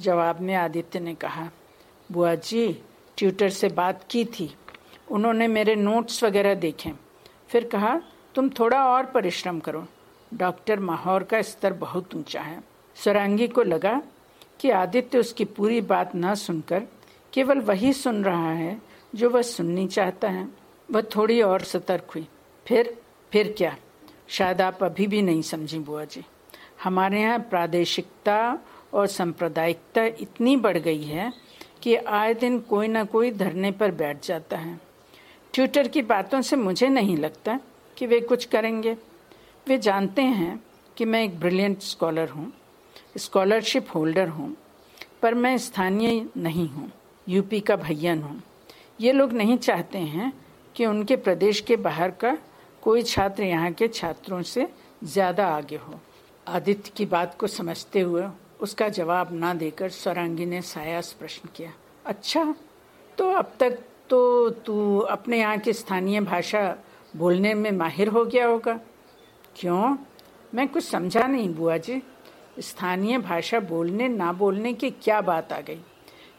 जवाब 0.00 0.40
में 0.40 0.54
आदित्य 0.54 1.00
ने 1.00 1.14
कहा, 1.14 1.50
बुआ 2.12 2.34
जी 2.34 2.82
ट्यूटर 3.16 3.48
से 3.48 3.68
बात 3.68 4.06
की 4.10 4.24
थी। 4.24 4.54
उन्होंने 5.10 5.48
मेरे 5.48 5.74
नोट्स 5.74 6.24
वगैरह 6.24 6.54
देखे। 6.54 6.92
फिर 7.48 7.64
कहा, 7.64 8.00
तुम 8.34 8.48
थोड़ा 8.48 8.84
और 8.84 9.06
परिश्रम 9.06 9.60
करो। 9.60 9.86
डॉक्टर 10.34 10.80
माहौर 10.80 11.22
का 11.22 11.42
स्तर 11.42 11.72
बहुत 11.72 12.14
ऊँचा 12.14 12.40
है। 12.40 12.62
स्वरांगी 12.96 13.48
को 13.48 13.62
लगा 13.62 14.02
कि 14.60 14.70
आदित्य 14.70 15.18
उसकी 15.18 15.44
पूरी 15.44 15.80
बात 15.80 16.12
न 16.16 16.34
सुनकर 16.34 16.82
केवल 17.32 17.58
वही 17.58 17.92
सुन 17.92 18.24
रहा 18.24 18.52
है 18.52 18.82
जो 19.14 19.30
वह 19.30 19.42
सुननी 19.42 19.86
चाहता 19.86 20.28
है। 20.28 20.48
वह 20.90 21.02
थोड़ी 21.16 21.40
और 21.42 21.60
सतर्क 21.60 22.10
हुई। 22.14 22.28
फिर 22.66 22.96
फिर 23.32 23.54
क्या? 23.58 23.76
शायद 24.28 24.60
आप 24.60 24.84
अभी 24.84 25.06
भी 25.06 25.22
नहीं 25.22 25.42
समझी 25.42 25.78
बुआ 25.78 26.04
जी। 26.04 26.24
हमारे 26.84 27.20
यहाँ 27.20 27.38
प्रादेशिकता 27.38 28.58
और 28.92 29.06
सांप्रदायिकता 29.06 30.04
इतनी 30.04 30.56
बढ़ 30.56 30.78
गई 30.78 31.02
है 31.02 31.32
कि 31.82 31.96
आए 31.96 32.34
दिन 32.34 32.60
कोई 32.60 32.88
ना 32.88 33.04
कोई 33.04 33.30
धरने 33.30 33.70
पर 33.70 33.90
बैठ 33.90 34.26
जाता 34.26 34.56
है। 34.56 34.80
ट्यूटर 35.52 35.88
की 35.88 36.02
बातों 36.02 36.40
से 36.40 36.56
मुझे 36.56 36.88
नहीं 36.88 37.16
लगता 37.16 37.60
कि 37.96 38.06
वे 38.06 38.20
कुछ 38.20 38.44
करेंगे। 38.44 38.96
वे 39.66 39.76
जानते 39.78 40.22
हैं 40.22 40.58
कि 40.96 41.04
मैं 41.04 41.22
एक 41.24 41.38
ब्रिलियंट 41.40 41.80
स्कॉलर 41.82 42.28
हूँ, 42.28 42.52
स्कॉलरशिप 43.18 43.86
होल्डर 43.94 44.28
हूँ, 44.28 44.54
पर 45.22 45.34
मैं 45.34 45.56
स्थानीय 45.58 46.24
नहीं 46.36 46.68
हूँ 46.68 46.90
यूपी 47.26 47.60
का 47.60 47.76
भैयन 47.76 48.22
हूँ। 48.22 48.42
ये 49.00 49.12
लोग 49.12 49.32
नहीं 49.32 49.56
चाहते 49.58 49.98
हैं 49.98 50.32
कि 50.76 50.86
उनके 50.86 51.16
प्रदेश 51.16 51.60
के 51.60 51.76
बाहर 51.78 52.10
का 52.12 52.36
कोई 52.82 53.02
छात्र 53.02 53.42
यहाँ 53.42 53.72
के 53.72 53.88
छात्रों 53.88 54.42
से 54.44 54.68
ज़्यादा 55.04 55.46
आगे 55.48 55.76
हो। 55.76 56.00
आदित्य 56.46 56.92
की 56.96 57.06
बात 57.06 57.36
को 57.40 57.46
समझते 57.48 58.00
हुए 58.00 58.26
उसका 58.60 58.88
जवाब 58.88 59.32
ना 59.34 59.54
देकर 59.54 59.88
स्वरांगी 59.90 60.46
ने 60.46 60.62
सायास 60.64 61.12
प्रश्न 61.12 61.48
किया 61.56 61.72
अच्छा 62.06 62.54
तो 63.18 63.30
अब 63.32 63.52
तक 63.60 63.78
तो 64.10 64.50
तू 64.66 64.98
अपने 65.00 65.38
यहाँ 65.38 65.58
की 65.58 65.72
स्थानीय 65.72 66.20
भाषा 66.22 66.68
बोलने 67.16 67.54
में 67.54 67.70
माहिर 67.72 68.08
हो 68.08 68.24
गया 68.24 68.46
होगा? 68.46 68.78
क्यों? 69.56 69.96
मैं 70.54 70.66
कुछ 70.68 70.84
समझा 70.84 71.26
नहीं 71.26 71.48
बुआ 71.54 71.76
जी। 71.76 72.02
स्थानीय 72.60 73.18
भाषा 73.18 73.60
बोलने, 73.60 74.08
ना 74.08 74.32
बोलने 74.32 74.72
की 74.72 74.90
क्या 74.92 75.20
बात 75.20 75.52
आ 75.52 75.60
गई? 75.60 75.80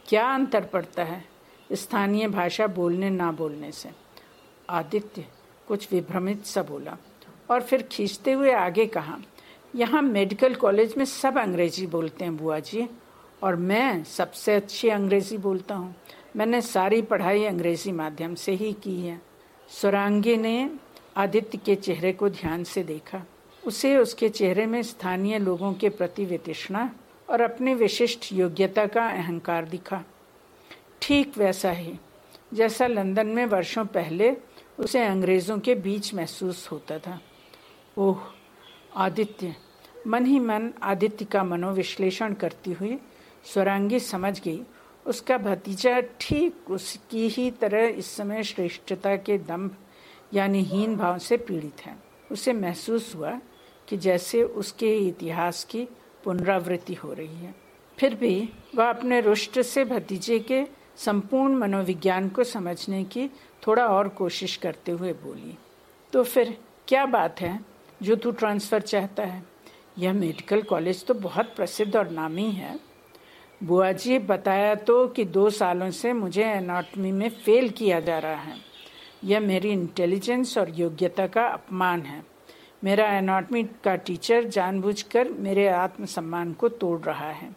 क्या 0.08 0.28
अंतर 0.34 0.66
पड़ता 0.66 1.04
है 1.04 1.24
स्थानीय 1.72 2.28
भाषा 2.28 2.68
बोलने, 2.68 3.10
ना 3.10 3.32
बोलने 3.32 3.72
से? 3.72 3.90
आदित्य 4.70 5.26
कुछ 5.68 5.92
विभ्रमित 5.94 6.46
सा 6.46 6.64
बोला 6.64 6.98
और 7.52 7.62
फिर 7.62 7.82
खींचते 7.82 8.32
हुए 8.32 8.52
आगे 8.52 8.86
कहा, 8.86 9.18
यहाँ 9.76 10.02
मेडिकल 10.02 10.56
कॉलेज 10.56 10.96
में 10.98 11.06
सब 11.06 11.38
अंग्रेज़ी 11.38 11.88
बोलते 11.88 12.26
हैं 12.26 12.38
बुआ 12.38 12.60
जी 12.60 12.88
और 13.44 13.56
मैं 13.56 14.04
सबसे 14.04 14.56
अच्छी 14.56 14.90
अंग्रेज़ी 14.90 15.38
बोलता 15.38 15.76
हूँ। 15.76 15.96
मैंने 16.36 16.62
सारी 16.62 17.02
पढ़ाई 17.02 17.44
अंग्रेज़ी 17.46 17.92
माध्यम 17.92 18.36
से 18.36 18.52
ही 18.52 18.74
की 18.74 19.00
है। 19.02 19.22
सुरांगी 19.70 20.36
ने 20.38 20.70
आदित्य 21.18 21.58
के 21.58 21.76
चेहरे 21.76 22.12
को 22.14 22.30
ध्यान 22.30 22.64
से 22.64 22.84
देखा। 22.84 23.22
उसे 23.64 23.98
उसके 23.98 24.30
चेहरे 24.30 24.66
में 24.66 24.84
स्थानीय 24.84 25.40
लोगों 25.40 25.74
के 25.74 25.90
प्रति 25.90 26.26
वितृष्णा 26.26 26.90
और 27.30 27.42
अपनी 27.42 27.74
विशिष्ट 27.74 28.34
योग्यता 28.34 28.86
का 28.86 29.08
अहंकार 29.10 29.66
दिखा। 29.66 30.04
ठीक 31.02 31.38
वैसा 31.38 31.72
ही, 31.72 31.94
जैसा 32.54 32.88
लंदन 32.88 33.28
में 33.28 33.46
वर्षों 33.46 33.86
पहले 33.86 34.36
उसे 34.80 35.04
अंग्रेज़ों 35.06 35.60
के 35.60 35.76
बीच 35.76 36.14
महसूस 36.14 36.68
होता 36.72 37.00
था। 37.00 37.20
ओह, 37.98 38.20
आदित्य, 38.96 39.56
मन 40.08 40.26
ही 40.26 40.40
मन 40.40 40.72
आदित्य 40.84 41.26
का 41.26 41.44
मनोविश्लेषण 41.44 42.34
करती 42.34 42.72
हुई 42.72 42.98
स्वरांगी 43.46 44.00
समझ 44.00 44.40
गई। 44.42 44.62
उसका 45.06 45.38
भतीजा 45.38 46.00
ठीक 46.20 46.70
उसकी 46.70 47.28
ही 47.28 47.52
तरह 47.52 47.88
इस 47.88 48.16
समय 48.16 48.44
श्रेष्ठता 48.44 49.16
के 49.16 49.38
दम्भ 49.38 49.76
यानी 50.34 50.62
हीन 50.64 50.96
भाव 50.96 51.18
से 51.18 51.38
पीड़ित 51.38 51.86
है। 51.86 51.96
उसे 52.32 52.54
महसूस 52.54 53.14
हुआ 53.16 53.32
कि 53.88 53.98
जैसे 53.98 54.44
उसके 54.44 54.98
इतिहास 55.00 55.64
की 55.64 55.88
पुनरावृत्ति 56.24 56.94
हो 56.94 57.14
रही 57.14 57.36
है। 57.36 57.54
फिर 57.98 58.16
भी 58.16 58.50
वह 58.76 58.90
अपने 58.90 59.20
रुष्ट 59.22 59.60
से 59.62 59.86
भतीजे 59.86 60.40
के 60.40 60.64
संपूर्ण 60.98 61.56
मनोविज्ञान 61.56 62.30
को 62.30 62.44
समझने 62.44 63.04
की 63.04 63.28
थोड़ा 63.64 63.86
और 63.88 64.08
कोशिश 64.10 64.56
करते 64.56 64.92
हुए 64.92 65.14
बोली 65.14 65.58
तो 66.14 66.24
फिर 66.24 66.58
क्या 66.88 67.06
बात 67.06 67.42
है 67.42 67.60
जो 68.04 68.16
तू 68.16 68.32
ट्रांसफ़र 68.32 68.82
चाहता 68.82 69.24
है? 69.24 69.44
यह 69.98 70.14
मेडिकल 70.14 70.62
कॉलेज 70.62 71.06
तो 71.06 71.14
बहुत 71.14 71.54
प्रसिद्ध 71.56 71.96
और 71.96 72.10
नामी 72.10 72.50
है। 72.52 72.80
बुआ 73.64 73.92
जी, 73.92 74.20
बताया 74.20 74.76
तो 74.76 75.08
कि 75.08 75.26
दो 75.26 75.50
सालों 75.50 75.90
से 75.92 76.14
मुझे 76.14 76.44
एनाटमी 76.44 77.12
में 77.12 77.30
फेल 77.30 77.70
किया 77.70 78.00
जा 78.00 78.18
रहा 78.20 78.34
है। 78.34 78.67
यह 79.28 79.40
मेरी 79.40 79.72
इंटेलिजेंस 79.72 80.58
और 80.58 80.70
योग्यता 80.76 81.28
का 81.28 81.46
अपमान 81.48 82.02
है। 82.02 82.24
मेरा 82.84 83.06
एनाटमी 83.10 83.64
का 83.84 83.96
टीचर 83.98 84.44
जानबूझकर 84.48 85.30
मेरे 85.40 85.68
आत्मसम्मान 85.68 86.54
को 86.54 86.70
तोड़ 86.72 87.00
रहा 87.02 87.30
है। 87.32 87.50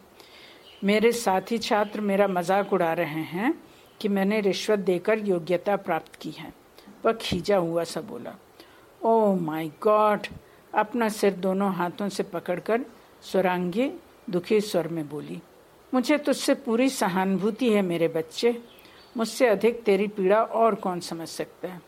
मेरे 0.85 1.13
साथी 1.15 1.59
छात्र 1.59 2.01
मेरा 2.03 2.29
मज़ाक 2.29 2.73
उड़ा 2.73 2.93
रहे 2.93 3.23
हैं 3.27 3.55
कि 4.01 4.09
मैंने 4.09 4.41
रिश्वत 4.41 4.79
देकर 4.81 5.19
योग्यता 5.19 5.77
प्राप्त 5.79 6.15
की 6.17 6.31
है। 6.31 6.53
वह 7.05 7.13
खींचा 7.13 7.57
हुआ 7.59 7.85
सा 7.85 8.01
बोला 8.03 8.35
ओ 9.01 9.35
माय 9.37 9.69
गॉड 9.83 10.27
अपना 10.73 11.09
सिर 11.11 11.35
दोनों 11.37 11.73
हाथों 11.75 12.09
से 12.09 12.23
पकड़कर 12.25 12.85
स्वरांगी 13.23 13.91
दुखी 14.31 14.61
स्वर 14.61 14.89
में 14.89 15.09
बोली, 15.09 15.41
मुझे 15.93 16.19
तुझसे 16.19 16.55
पूरी 16.57 16.89
सहानुभूति 16.91 17.73
है 17.73 17.83
मेरे 17.83 18.09
बच्चे। 18.09 18.51
मुझसे 19.17 19.47
अधिक 19.47 19.83
तेरी 19.83 20.07
पीड़ा 20.09 20.43
और 20.43 20.75
कौन 20.75 21.01
समझ 21.01 21.29
सकता 21.29 21.69
है? 21.69 21.81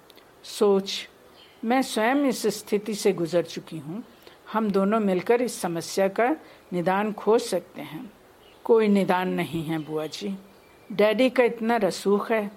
सोच, 0.43 1.09
मैं 1.65 1.83
स्वयं 1.83 2.17
इस 2.17 2.47
स्थिति 2.47 2.95
से 2.95 3.13
गुजर 3.13 3.43
चुकी 3.43 3.79
हूँ। 3.79 4.03
हम 4.53 4.71
दोनों 4.71 5.01
मिलकर 5.01 5.43
इस 5.43 5.61
समस्या 5.61 6.09
का 6.09 6.37
निदान 6.73 7.13
खोज 7.13 7.41
सकते 7.41 7.83
हैं। 7.83 8.13
कोई 8.65 8.89
निदान 8.89 9.29
नहीं 9.29 9.65
है 9.65 9.79
बुआ 9.79 10.07
जी। 10.07 10.39
डैडी 10.93 11.31
का 11.31 11.45
इतना 11.45 11.77
रसूख 11.77 12.31
है, 12.33 12.51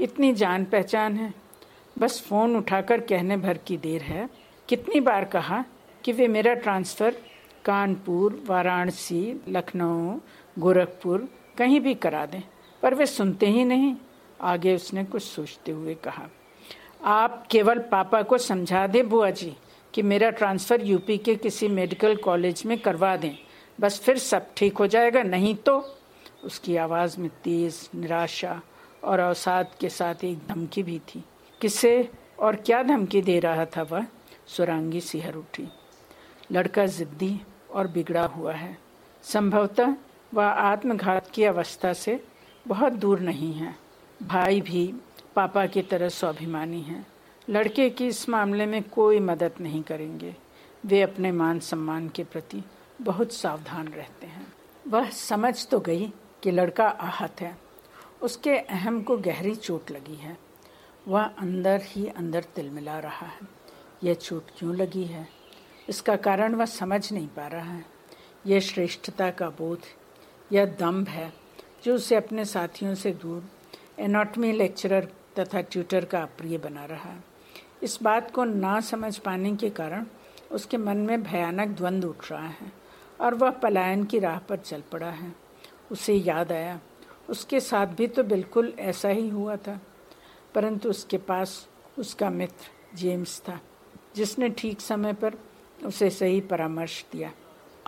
इतनी 0.00 0.32
जान 0.32 0.64
पहचान 0.64 1.16
है। 1.16 1.34
बस 1.98 2.20
फ़ोन 2.22 2.56
उठाकर 2.56 3.00
कहने 3.00 3.36
भर 3.36 3.58
की 3.58 3.76
देर 3.76 4.02
है। 4.02 4.28
कितनी 4.68 5.00
बार 5.00 5.24
कहा 5.24 5.64
कि 6.04 6.12
वे 6.12 6.28
मेरा 6.28 6.54
ट्रांसफ़र 6.54 7.16
कानपुर, 7.64 8.42
वाराणसी, 8.46 9.40
लखनऊ, 9.48 10.18
गोरखपुर 10.58 11.28
कहीं 11.58 11.80
भी 11.80 11.94
करा 11.94 12.26
दें। 12.26 12.42
पर 12.82 12.94
वे 12.94 13.06
सुनते 13.06 13.46
ही 13.46 13.64
नहीं। 13.64 13.94
आगे 14.40 14.74
उसने 14.74 15.04
कुछ 15.04 15.22
सोचते 15.22 15.72
हुए 15.72 15.94
कहा, 15.94 16.28
आप 17.04 17.46
केवल 17.50 17.78
पापा 17.78 18.22
को 18.22 18.38
समझा 18.38 18.86
दें 18.86 19.08
बुआ 19.08 19.30
जी 19.30 19.56
कि 19.94 20.02
मेरा 20.02 20.30
ट्रांसफ़र 20.30 20.82
यूपी 20.82 21.18
के 21.18 21.34
किसी 21.36 21.68
मेडिकल 21.68 22.16
कॉलेज 22.16 22.62
में 22.66 22.78
करवा 22.78 23.16
दें। 23.16 23.34
बस 23.80 24.00
फिर 24.00 24.18
सब 24.18 24.46
ठीक 24.56 24.78
हो 24.78 24.86
जाएगा, 24.86 25.22
नहीं 25.22 25.54
तो? 25.54 25.78
उसकी 26.44 26.76
आवाज़ 26.76 27.18
में 27.20 27.30
तेज़ 27.44 27.88
निराशा 27.94 28.60
और 29.04 29.18
अवसाद 29.18 29.70
के 29.80 29.88
साथ 29.88 30.24
एक 30.24 30.38
धमकी 30.48 30.82
भी 30.82 30.98
थी। 30.98 31.24
किसे 31.60 32.10
और 32.38 32.56
क्या 32.56 32.82
धमकी 32.82 33.22
दे 33.22 33.38
रहा 33.40 33.64
था 33.66 33.82
वह? 33.82 34.06
सुरांगी 34.46 35.00
सिहर 35.00 35.34
उठी। 35.34 35.68
लड़का 36.52 36.86
जिद्दी 36.86 37.40
और 37.70 37.86
बिगड़ा 37.86 38.24
हुआ 38.26 38.52
है। 38.52 38.76
संभवतः 39.22 39.94
वह 40.34 40.44
आत्मघात 40.44 41.30
की 41.30 41.44
अवस्था 41.44 41.92
से 41.92 42.20
बहुत 42.68 42.92
दूर 42.92 43.20
नहीं 43.20 43.52
है। 43.52 43.76
भाई 44.22 44.60
भी 44.60 44.94
पापा 45.36 45.66
की 45.66 45.82
तरह 45.82 46.08
स्वाभिमानी 46.08 46.80
हैं। 46.80 47.06
लड़के 47.50 47.90
की 47.90 48.06
इस 48.06 48.28
मामले 48.28 48.66
में 48.66 48.82
कोई 48.82 49.20
मदद 49.20 49.52
नहीं 49.60 49.82
करेंगे। 49.82 50.36
वे 50.86 51.02
अपने 51.02 51.32
मान 51.32 51.58
सम्मान 51.58 52.08
के 52.08 52.24
प्रति 52.24 52.62
बहुत 53.02 53.32
सावधान 53.32 53.88
रहते 53.88 54.26
हैं। 54.26 54.52
वह 54.88 55.10
समझ 55.10 55.68
तो 55.68 55.80
गई 55.80 56.12
कि 56.42 56.50
लड़का 56.50 56.88
आहत 56.88 57.40
है। 57.40 57.58
उसके 58.22 58.58
अहम 58.58 59.02
को 59.02 59.16
गहरी 59.16 59.54
चोट 59.54 59.90
लगी 59.90 60.14
है। 60.14 60.38
वह 61.08 61.22
अंदर 61.22 61.80
ही 61.82 62.06
अंदर 62.06 62.42
तिलमिला 62.42 62.98
रहा 62.98 63.26
है। 63.26 63.40
यह 64.04 64.14
चोट 64.14 64.44
क्यों 64.58 64.76
लगी 64.76 65.04
है? 65.04 65.28
इसका 65.88 66.16
कारण 66.16 66.54
वह 66.54 66.64
समझ 66.64 67.12
नहीं 67.12 67.28
पा 67.28 67.46
रहा 67.46 67.72
है। 67.72 67.84
यह 68.46 68.60
श्रेष्ठता 68.60 69.30
का 69.30 69.48
बोध, 69.50 69.80
यह 70.52 70.64
दम्भ 70.64 71.08
है। 71.08 71.47
जो 71.84 71.94
उसे 71.94 72.16
अपने 72.16 72.44
साथियों 72.44 72.94
से 72.94 73.10
दूर 73.12 73.44
एनाटमी 73.98 74.52
लेक्चरर 74.52 75.08
तथा 75.38 75.60
ट्यूटर 75.60 76.04
का 76.04 76.22
अप्रिय 76.22 76.58
बना 76.58 76.84
रहा। 76.84 77.14
इस 77.82 77.98
बात 78.02 78.30
को 78.30 78.44
ना 78.44 78.80
समझ 78.80 79.16
पाने 79.18 79.56
के 79.56 79.70
कारण 79.70 80.06
उसके 80.50 80.76
मन 80.76 80.96
में 80.96 81.22
भयानक 81.22 81.68
द्वंद्व 81.68 82.08
उठ 82.08 82.30
रहा 82.30 82.46
है 82.46 82.72
और 83.20 83.34
वह 83.34 83.50
पलायन 83.50 84.04
की 84.04 84.18
राह 84.18 84.38
पर 84.38 84.56
चल 84.56 84.82
पड़ा 84.92 85.10
है। 85.10 85.32
उसे 85.90 86.14
याद 86.14 86.52
आया। 86.52 86.80
उसके 87.28 87.60
साथ 87.60 87.86
भी 87.86 88.06
तो 88.06 88.22
बिल्कुल 88.24 88.72
ऐसा 88.78 89.08
ही 89.08 89.28
हुआ 89.28 89.56
था। 89.56 89.80
परंतु 90.54 90.90
उसके 90.90 91.18
पास 91.18 91.68
उसका 91.98 92.30
मित्र 92.30 92.96
जेम्स 92.96 93.40
था, 93.40 93.60
जिसने 94.16 94.48
ठीक 94.48 94.80
समय 94.80 95.12
पर 95.12 95.34
उसे 95.84 96.10
सही 96.10 96.40
परामर्श 96.40 97.04
दिया। 97.12 97.32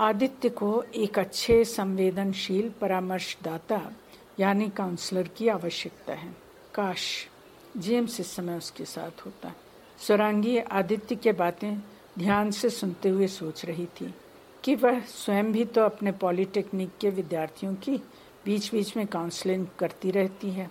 आदित्य 0.01 0.49
को 0.49 0.83
एक 0.95 1.19
अच्छे 1.19 1.65
संवेदनशील 1.65 2.71
परामर्शदाता, 2.81 3.93
यानी 4.41 4.69
काउंसलर 4.69 5.29
की 5.29 5.49
आवश्यकता 5.49 6.13
है। 6.13 6.37
काश, 6.75 7.27
जेम्स 7.77 8.21
इस 8.21 8.35
समय 8.37 8.57
उसके 8.57 8.85
साथ 8.85 9.27
होता। 9.27 9.53
स्वरांगी 9.99 10.59
आदित्य 10.59 11.17
के 11.17 11.33
बातें 11.33 11.79
ध्यान 12.19 12.51
से 12.51 12.71
सुनते 12.71 13.09
हुए 13.09 13.27
सोच 13.27 13.65
रही 13.65 13.87
थी 13.87 14.15
कि 14.65 14.75
वह 14.75 15.01
स्वयं 15.01 15.53
भी 15.53 15.65
तो 15.65 15.83
अपने 15.83 16.13
पॉलिटेक्निक 16.13 16.91
के 17.01 17.11
विद्यार्थियों 17.11 17.75
की 17.75 17.97
बीच 18.45 18.71
बीच 18.73 18.97
में 18.97 19.07
काउंसलिंग 19.07 19.67
करती 19.79 20.11
रहती 20.11 20.51
है। 20.51 20.71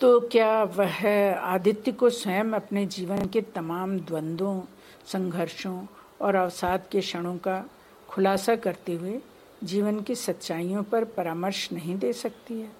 तो 0.00 0.20
क्या 0.20 0.62
वह 0.62 1.34
आदित्य 1.34 1.92
को 1.92 2.10
स्वयं 2.10 2.52
अपने 2.52 2.86
जीवन 2.86 3.26
के 3.26 3.40
तमाम 3.40 3.98
द्वंद्वों, 4.00 4.60
संघर्षों 5.06 5.86
और 6.20 6.34
अवसाद 6.34 6.86
के 6.92 7.00
क्षणों 7.00 7.36
का 7.36 7.70
खुलासा 8.08 8.56
करते 8.56 8.92
हुए 8.92 9.20
जीवन 9.64 10.00
की 10.00 10.14
सच्चाइयों 10.14 10.82
पर 10.82 11.04
परामर्श 11.04 11.72
नहीं 11.72 11.98
दे 11.98 12.12
सकती 12.12 12.60
है। 12.60 12.70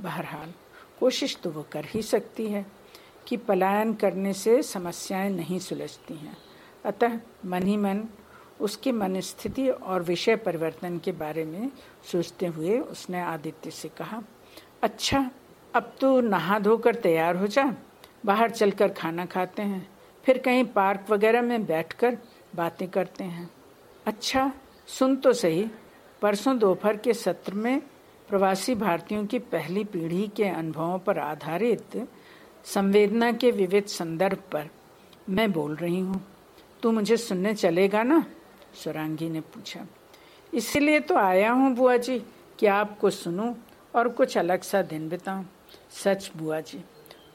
बहरहाल, 0.00 0.52
कोशिश 1.00 1.36
तो 1.36 1.50
वो 1.50 1.66
कर 1.72 1.84
ही 1.84 2.02
सकती 2.02 2.46
है 2.46 2.66
कि 3.26 3.36
पलायन 3.36 3.94
करने 3.94 4.32
से 4.32 4.62
समस्याएँ 4.62 5.30
नहीं 5.30 5.58
सुलझती 5.58 6.14
हैं। 6.14 6.36
अतः 6.84 7.20
मन 7.46 7.62
ही 7.62 7.76
मन 7.76 8.04
उसकी 8.60 8.92
मन 8.92 9.20
स्थिति 9.20 9.68
और 9.68 10.02
विषय 10.02 10.36
परिवर्तन 10.36 10.98
के 10.98 11.12
बारे 11.12 11.44
में 11.44 11.70
सोचते 12.12 12.46
हुए 12.46 12.78
उसने 12.78 13.20
आदित्य 13.20 13.70
से 13.70 13.88
कहा 13.88 14.22
अच्छा 14.82 15.30
अब 15.74 15.92
तो 16.00 16.20
नहा 16.20 16.58
धोकर 16.58 16.94
तैयार 16.94 17.36
हो 17.36 17.46
जा। 17.46 17.74
बाहर 18.26 18.50
चलकर 18.50 18.88
खाना 18.88 19.26
खाते 19.26 19.62
हैं। 19.62 19.88
फिर 20.24 20.38
कहीं 20.38 20.64
पार्क 20.64 21.06
वगैरह 21.10 21.42
में 21.42 21.66
बैठकर 21.66 22.18
बातें 22.54 22.88
करते 22.88 23.24
हैं। 23.24 23.50
अच्छा 24.10 24.52
सुन 24.88 25.14
तो 25.16 25.32
सही, 25.32 25.64
परसों 26.22 26.58
दोपहर 26.58 26.96
के 26.96 27.14
सत्र 27.14 27.54
में 27.54 27.80
प्रवासी 28.28 28.74
भारतीयों 28.74 29.24
की 29.26 29.38
पहली 29.38 29.84
पीढ़ी 29.84 30.26
के 30.28 30.44
अनुभवों 30.44 30.98
पर 30.98 31.18
आधारित 31.18 31.96
संवेदना 32.64 33.30
के 33.32 33.50
विविध 33.50 33.86
संदर्भ 33.86 34.42
पर 34.52 34.68
मैं 35.28 35.50
बोल 35.52 35.76
रही 35.76 36.00
हूँ। 36.00 36.20
तू 36.82 36.92
मुझे 36.92 37.16
सुनने 37.16 37.54
चलेगा 37.54 38.02
ना? 38.02 38.24
सुरांगी 38.74 39.28
ने 39.30 39.40
पूछा। 39.40 39.86
इसीलिए 40.52 41.00
तो 41.00 41.16
आया 41.16 41.52
हूँ 41.52 41.74
बुआ 41.74 41.96
जी, 41.96 42.18
कि 42.58 42.66
आपको 42.66 43.10
सुनूं 43.10 43.54
और 43.94 44.08
कुछ 44.08 44.38
अलग 44.38 44.62
सा 44.62 44.82
दिन 44.82 45.08
बिताऊं। 45.08 45.44
सच 46.04 46.30
बुआ 46.36 46.60
जी, 46.60 46.84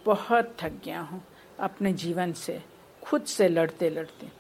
बहुत 0.06 0.56
थक 0.60 0.82
गया 0.86 1.02
हूँ, 1.02 1.24
अपने 1.60 1.94
जीवन 1.94 2.34
से, 2.34 2.62
खुद 3.04 3.24
से 3.24 3.50
लड़ते 3.50 3.90
लड़ते 3.90 4.32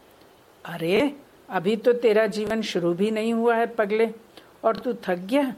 अरे 0.65 1.15
अभी 1.49 1.75
तो 1.75 1.93
तेरा 1.93 2.25
जीवन 2.27 2.61
शुरू 2.61 2.93
भी 2.93 3.09
नहीं 3.11 3.33
हुआ 3.33 3.55
है 3.55 3.65
पगले, 3.67 4.09
और 4.63 4.75
तू 4.75 4.93
थक 5.03 5.19
गया? 5.21 5.53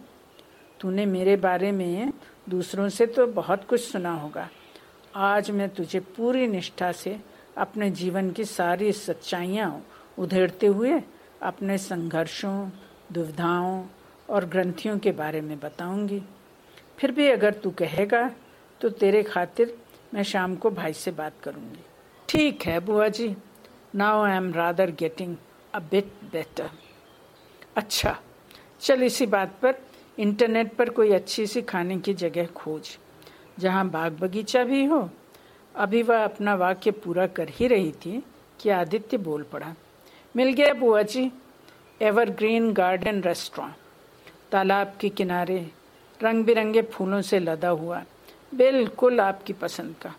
तूने 0.80 1.06
मेरे 1.06 1.36
बारे 1.38 1.72
में 1.72 2.12
दूसरों 2.50 2.88
से 2.90 3.06
तो 3.06 3.28
बहुत 3.28 3.64
कुछ 3.68 3.82
सुना 3.82 4.12
होगा। 4.14 4.48
आज 5.16 5.52
मैं 5.52 5.70
तुझे 5.70 6.00
पूरी 6.00 6.48
निष्ठा 6.48 6.92
से 6.92 7.18
अपने 7.58 7.90
जीवन 7.92 8.32
की 8.32 8.46
सारी 8.46 8.92
सच्चाइयाँ 8.92 9.86
उधेड़ते 10.18 10.68
हुए 10.68 11.02
अपने 11.42 11.78
संघर्षों, 11.78 12.70
दुविधाओं 13.12 13.84
और 14.30 14.46
ग्रंथियों 14.46 14.98
के 15.00 15.12
बारे 15.12 15.42
में 15.42 15.60
बताऊँगी। 15.60 16.22
फिर 17.00 17.12
भी 17.12 17.28
अगर 17.28 17.54
तू 17.54 17.72
कहेगा 17.72 18.30
तो 18.82 18.90
तेरे 18.92 19.24
खातिर 19.24 19.78
मैं 20.14 20.24
शाम 20.24 20.56
को 20.56 20.70
भाई 20.72 20.94
से 20.94 21.12
बात 21.12 21.34
करूँगी। 21.44 21.84
ठीक 22.30 22.66
है 22.66 22.80
बुआ 22.80 23.08
जी 23.10 23.36
now 23.96 24.24
I 24.24 24.36
am 24.38 24.54
rather 24.54 24.92
getting 24.92 25.36
a 25.78 25.80
bit 25.92 26.12
better 26.32 26.70
अच्छा 27.78 28.16
चल 28.82 29.04
इसी 29.04 29.26
बात 29.28 29.54
पर 29.62 29.76
इंटरनेट 30.18 30.74
पर 30.76 30.90
कोई 30.90 31.12
अच्छी 31.14 31.46
सी 31.48 31.62
खाने 31.62 31.98
की 32.00 32.14
जगह 32.16 32.46
खोज, 32.56 32.98
जहाँ 33.60 33.88
बाग 33.90 34.18
बगीचा 34.20 34.64
भी 34.64 34.84
हो। 34.86 35.10
अभी 35.76 36.02
वह 36.04 36.24
अपना 36.24 36.56
वाक्य 36.56 36.92
पूरा 36.98 37.28
कर 37.30 37.50
ही 37.50 37.68
रही 37.68 37.92
थी 37.96 38.24
कि 38.60 38.70
आदित्य 38.72 39.18
बोल 39.20 39.44
पड़ा, 39.44 39.74
मिल 40.36 40.54
गया 40.54 40.74
बुआ 40.74 41.02
जी 41.04 41.32
एवरग्रीन 42.02 42.72
गार्डन 42.74 43.22
रेस्टोरेंट 43.22 43.76
तालाब 44.52 44.98
के 45.00 45.10
किनारे 45.12 45.60
रंग 46.20 46.46
बिरंगे 46.46 46.82
फूलों 46.84 47.22
से 47.22 47.40
लदा 47.40 47.70
हुआ, 47.70 48.04
बिल्कुल 48.52 49.20
आपकी 49.22 49.54
पसंद 49.56 49.96
का। 50.02 50.16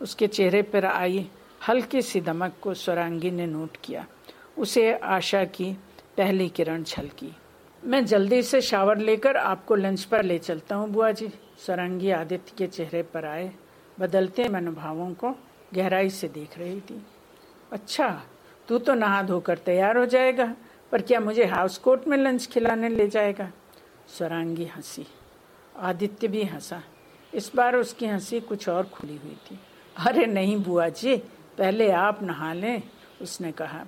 उसके 0.00 0.26
चेहरे 0.28 0.62
पर 0.62 0.84
आई 0.86 1.28
हल्की 1.68 2.02
सी 2.02 2.20
दमक 2.20 2.54
को 2.62 2.74
स्वरांगी 2.76 3.30
ने 3.30 3.46
नोट 3.46 3.76
किया। 3.84 4.06
उसे 4.58 4.94
आशा 4.94 5.44
की, 5.44 5.72
पहली 6.16 6.48
किरण 6.48 6.82
छलकी। 6.82 7.36
मैं 7.84 8.06
जल्दी 8.06 8.42
से 8.42 8.60
शावर 8.60 8.98
लेकर 8.98 9.36
आपको 9.36 9.74
लंच 9.74 10.04
पर 10.04 10.22
ले 10.22 10.38
चलता 10.38 10.76
हूँ, 10.76 10.90
बुआ 10.90 11.10
जी। 11.12 11.32
सरंगी 11.66 12.10
आदित्य 12.10 12.52
के 12.58 12.66
चेहरे 12.66 13.02
पर 13.02 13.24
आए, 13.24 13.52
बदलते 14.00 14.48
मनोभावों 14.48 15.14
को 15.14 15.34
गहराई 15.74 16.10
से 16.10 16.28
देख 16.28 16.58
रही 16.58 16.80
थी। 16.80 17.06
अच्छा 17.72 18.22
तू 18.68 18.78
तो 18.78 18.94
नहा 18.94 19.22
धोकर 19.22 19.58
तैयार 19.58 19.96
हो 19.96 20.06
जाएगा, 20.06 20.54
पर 20.92 21.02
क्या 21.02 21.20
मुझे 21.20 21.44
हाउस 21.44 21.78
कोट 21.78 22.08
में 22.08 22.18
लंच 22.18 22.46
खिलाने 22.46 22.88
ले 22.88 23.08
जाएगा? 23.08 23.52
स्वरांगी 24.08 24.64
हँसी। 24.64 25.06
आदित्य 25.76 26.28
भी 26.28 26.44
हंसा। 26.44 26.82
इस 27.34 27.52
बार 27.54 27.76
उसकी 27.76 28.06
हँसी 28.06 28.40
कुछ 28.40 28.68
और 28.68 28.84
खुली 28.84 29.16
हुई 29.16 29.36
थी। 29.50 29.58
अरे 30.06 30.26
नहीं, 30.26 30.56
बुआ 30.56 30.88
जी, 30.88 31.16
पहले 31.58 31.90
आप 31.90 32.22
नहा 32.22 32.52
लें, 32.52 32.82
उसने 33.22 33.52
कहा। 33.52 33.84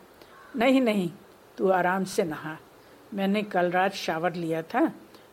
नहीं 0.56 0.80
नहीं, 0.80 1.10
तू 1.56 1.68
आराम 1.68 2.04
से 2.04 2.22
नहा। 2.22 2.56
मैंने 3.14 3.42
कल 3.42 3.70
रात 3.70 3.92
शावर 3.92 4.34
लिया 4.34 4.62
था। 4.62 4.92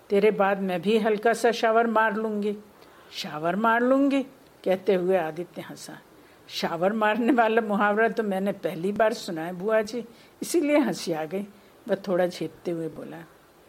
तेरे 0.10 0.32
बाद 0.32 0.60
मैं 0.60 0.82
भी 0.82 0.97
हल्का 0.97 1.34
सा 1.34 1.52
शावर 1.52 1.88
मार 1.88 2.15
लूँगी। 2.15 2.58
शावर 3.12 3.56
मार 3.56 3.82
लूँगी, 3.82 4.23
कहते 4.63 4.93
हुए 4.93 5.17
आदित्य 5.17 5.62
हंसा। 5.62 5.99
शावर 6.49 6.93
मारने 6.93 7.34
वाला 7.34 7.62
मुहावरा 7.62 8.08
तो 8.10 8.23
मैंने 8.23 8.52
पहली 8.52 8.91
बार 8.91 9.13
सुना 9.13 9.41
है 9.41 9.54
बुआ 9.54 9.82
जी, 9.82 10.06
इसीलिए 10.41 10.78
हँसी 10.78 11.12
आ 11.12 11.26
गई। 11.26 11.47
वह 11.88 11.95
थोड़ा 11.95 12.28
झेपते 12.28 12.71
हुए 12.71 12.88
बोला 12.88 13.23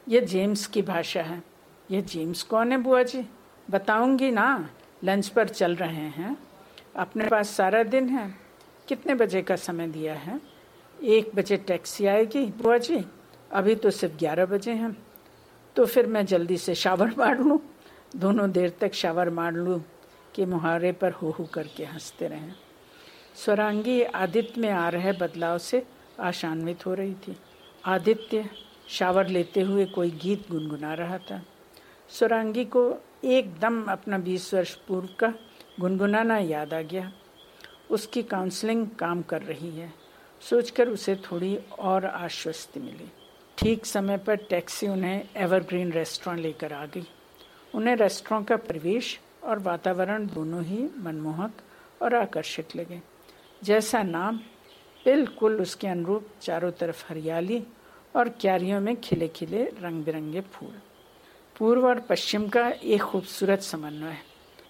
यह 0.08 0.20
जेम्स 0.20 0.66
की 0.66 0.82
भाषा 0.82 1.22
है। 1.22 1.42
यह 1.90 2.00
जेम्स 2.00 2.42
कौन 2.42 2.72
है 2.72 2.78
बुआ 2.78 3.02
जी? 3.02 3.26
बताऊँगी 3.70 4.30
ना। 4.30 4.68
लंच 5.04 5.28
पर 5.28 5.48
चल 5.48 5.74
रहे 5.74 6.08
हैं। 6.08 6.36
अपने 6.96 7.28
पास 7.28 7.50
सारा 7.50 7.82
दिन 7.82 8.08
है। 8.08 8.34
कितने 8.88 9.14
बजे 9.14 9.42
का 9.42 9.56
समय 9.56 9.86
दिया 9.86 10.14
है? 10.14 10.53
एक 11.04 11.30
बजे 11.34 11.56
टैक्सी 11.56 12.06
आएगी 12.06 12.46
बुआ 12.46 12.78
जी 12.78 13.04
अभी 13.52 13.74
तो 13.74 13.90
सिर्फ़ 13.90 14.14
ग्यारह 14.16 14.46
बजे 14.46 14.72
हैं। 14.72 14.96
तो 15.76 15.86
फिर 15.86 16.06
मैं 16.06 16.26
जल्दी 16.26 16.56
से 16.56 16.74
शावर 16.74 17.14
मार 17.18 17.38
लूँ। 17.38 17.58
दोनों 18.16 18.50
देर 18.52 18.72
तक 18.80 18.94
शावर 18.94 19.30
मार 19.30 19.52
लूँ 19.52 19.84
कि 20.34 20.44
मुहारे 20.44 20.92
पर 20.92 21.12
हो 21.12 21.30
हो 21.30 21.44
करके 21.44 21.84
हँसते 21.84 22.28
रहें। 22.28 22.54
स्वरांगी 23.36 24.02
आदित्य 24.02 24.60
में 24.60 24.70
आ 24.70 24.88
रहे 24.88 25.12
बदलाव 25.12 25.58
से 25.58 25.86
आशान्वित 26.20 26.86
हो 26.86 26.94
रही 26.94 27.14
थी। 27.14 27.36
आदित्य 27.84 28.50
शावर 28.88 29.28
लेते 29.28 29.60
हुए 29.60 29.84
कोई 29.84 30.10
गीत 30.10 30.50
गुनगुना 30.50 30.94
रहा 30.94 31.18
था। 31.18 31.42
स्वरांगी 32.08 32.64
को 32.64 33.02
एकदम 33.24 33.84
अपना 33.84 34.18
बीस 34.18 34.54
वर्ष 34.54 34.74
पूर्व 34.74 35.08
का 35.18 35.34
गुनगुनाना 35.80 36.38
याद 36.38 36.74
आ 36.74 36.80
गया। 36.80 37.12
उसकी 37.90 38.22
काउंसलिंग 38.22 38.86
काम 38.88 39.22
कर 39.22 39.42
रही 39.42 39.70
है। 39.70 40.03
सोचकर 40.50 40.88
उसे 40.88 41.14
थोड़ी 41.16 41.56
और 41.78 42.04
आश्वस्ति 42.04 42.80
मिली। 42.80 43.10
ठीक 43.58 43.86
समय 43.86 44.18
पर 44.18 44.36
टैक्सी 44.50 44.88
उन्हें 44.88 45.28
एवरग्रीन 45.36 45.92
रेस्टोरेंट 45.92 46.40
लेकर 46.40 46.72
आ 46.72 46.84
गई। 46.86 47.06
उन्हें 47.74 47.94
रेस्टोरेंट 47.96 48.48
का 48.48 48.56
परिवेश 48.56 49.18
और 49.44 49.58
वातावरण 49.58 50.26
दोनों 50.26 50.62
ही 50.64 50.88
मनमोहक 50.98 51.62
और 52.02 52.14
आकर्षक 52.14 52.76
लगे। 52.76 53.00
जैसा 53.62 54.02
नाम, 54.02 54.36
बिल्कुल 55.06 55.60
उसके 55.60 55.86
अनुरूप 55.86 56.28
चारों 56.42 56.70
तरफ़ 56.70 57.04
हरियाली 57.08 57.62
और 58.16 58.28
क्यारियों 58.28 58.80
में 58.80 58.96
खिले 59.00 59.28
खिले 59.28 59.64
रंग 59.80 60.04
बिरंगे 60.04 60.40
फूल। 60.52 60.74
पूर्व 61.56 61.86
और 61.88 62.00
पश्चिम 62.00 62.48
का 62.48 62.68
एक 62.68 63.02
खूबसूरत 63.02 63.62
समन्वय 63.62 64.16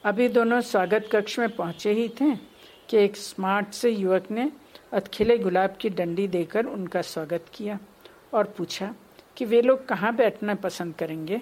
अभी 0.05 0.29
दोनों 0.29 0.61
स्वागत 0.61 1.09
कक्ष 1.13 1.39
में 1.39 1.49
पहुँचे 1.49 1.93
ही 1.93 2.09
थे 2.09 2.35
कि 2.89 2.97
एक 2.97 3.17
स्मार्ट 3.17 3.73
से 3.73 3.91
युवक 3.91 4.31
ने 4.31 4.51
अतखिले 4.95 5.39
गुलाब 5.39 5.77
की 5.81 5.89
डंडी 5.91 6.29
देकर 6.29 6.67
उनका 6.67 7.01
स्वागत 7.03 7.45
किया 7.55 7.79
और 8.33 8.45
पूछा 8.45 8.95
कि 9.37 9.45
वे 9.45 9.63
लोग 9.63 9.87
कहाँ 9.89 10.15
बैठना 10.17 10.55
पसंद 10.55 10.95
करेंगे? 10.95 11.41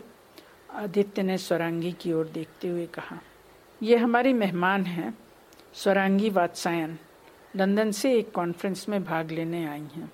आदित्य 0.71 1.23
ने 1.23 1.37
स्वरांगी 1.39 1.93
की 1.93 2.13
ओर 2.13 2.27
देखते 2.27 2.69
हुए 2.69 2.87
कहा, 2.87 3.19
ये 3.83 3.97
हमारी 3.97 4.33
मेहमान 4.33 4.85
हैं, 4.85 5.19
स्वरांगी 5.75 6.31
वात्सायन। 6.31 6.99
लंदन 7.57 7.91
से 7.91 8.15
एक 8.19 8.33
कॉन्फ्रेंस 8.33 8.89
में 8.89 9.05
भाग 9.05 9.31
लेने 9.31 9.65
आई 9.67 9.81
हैं। 9.81 10.13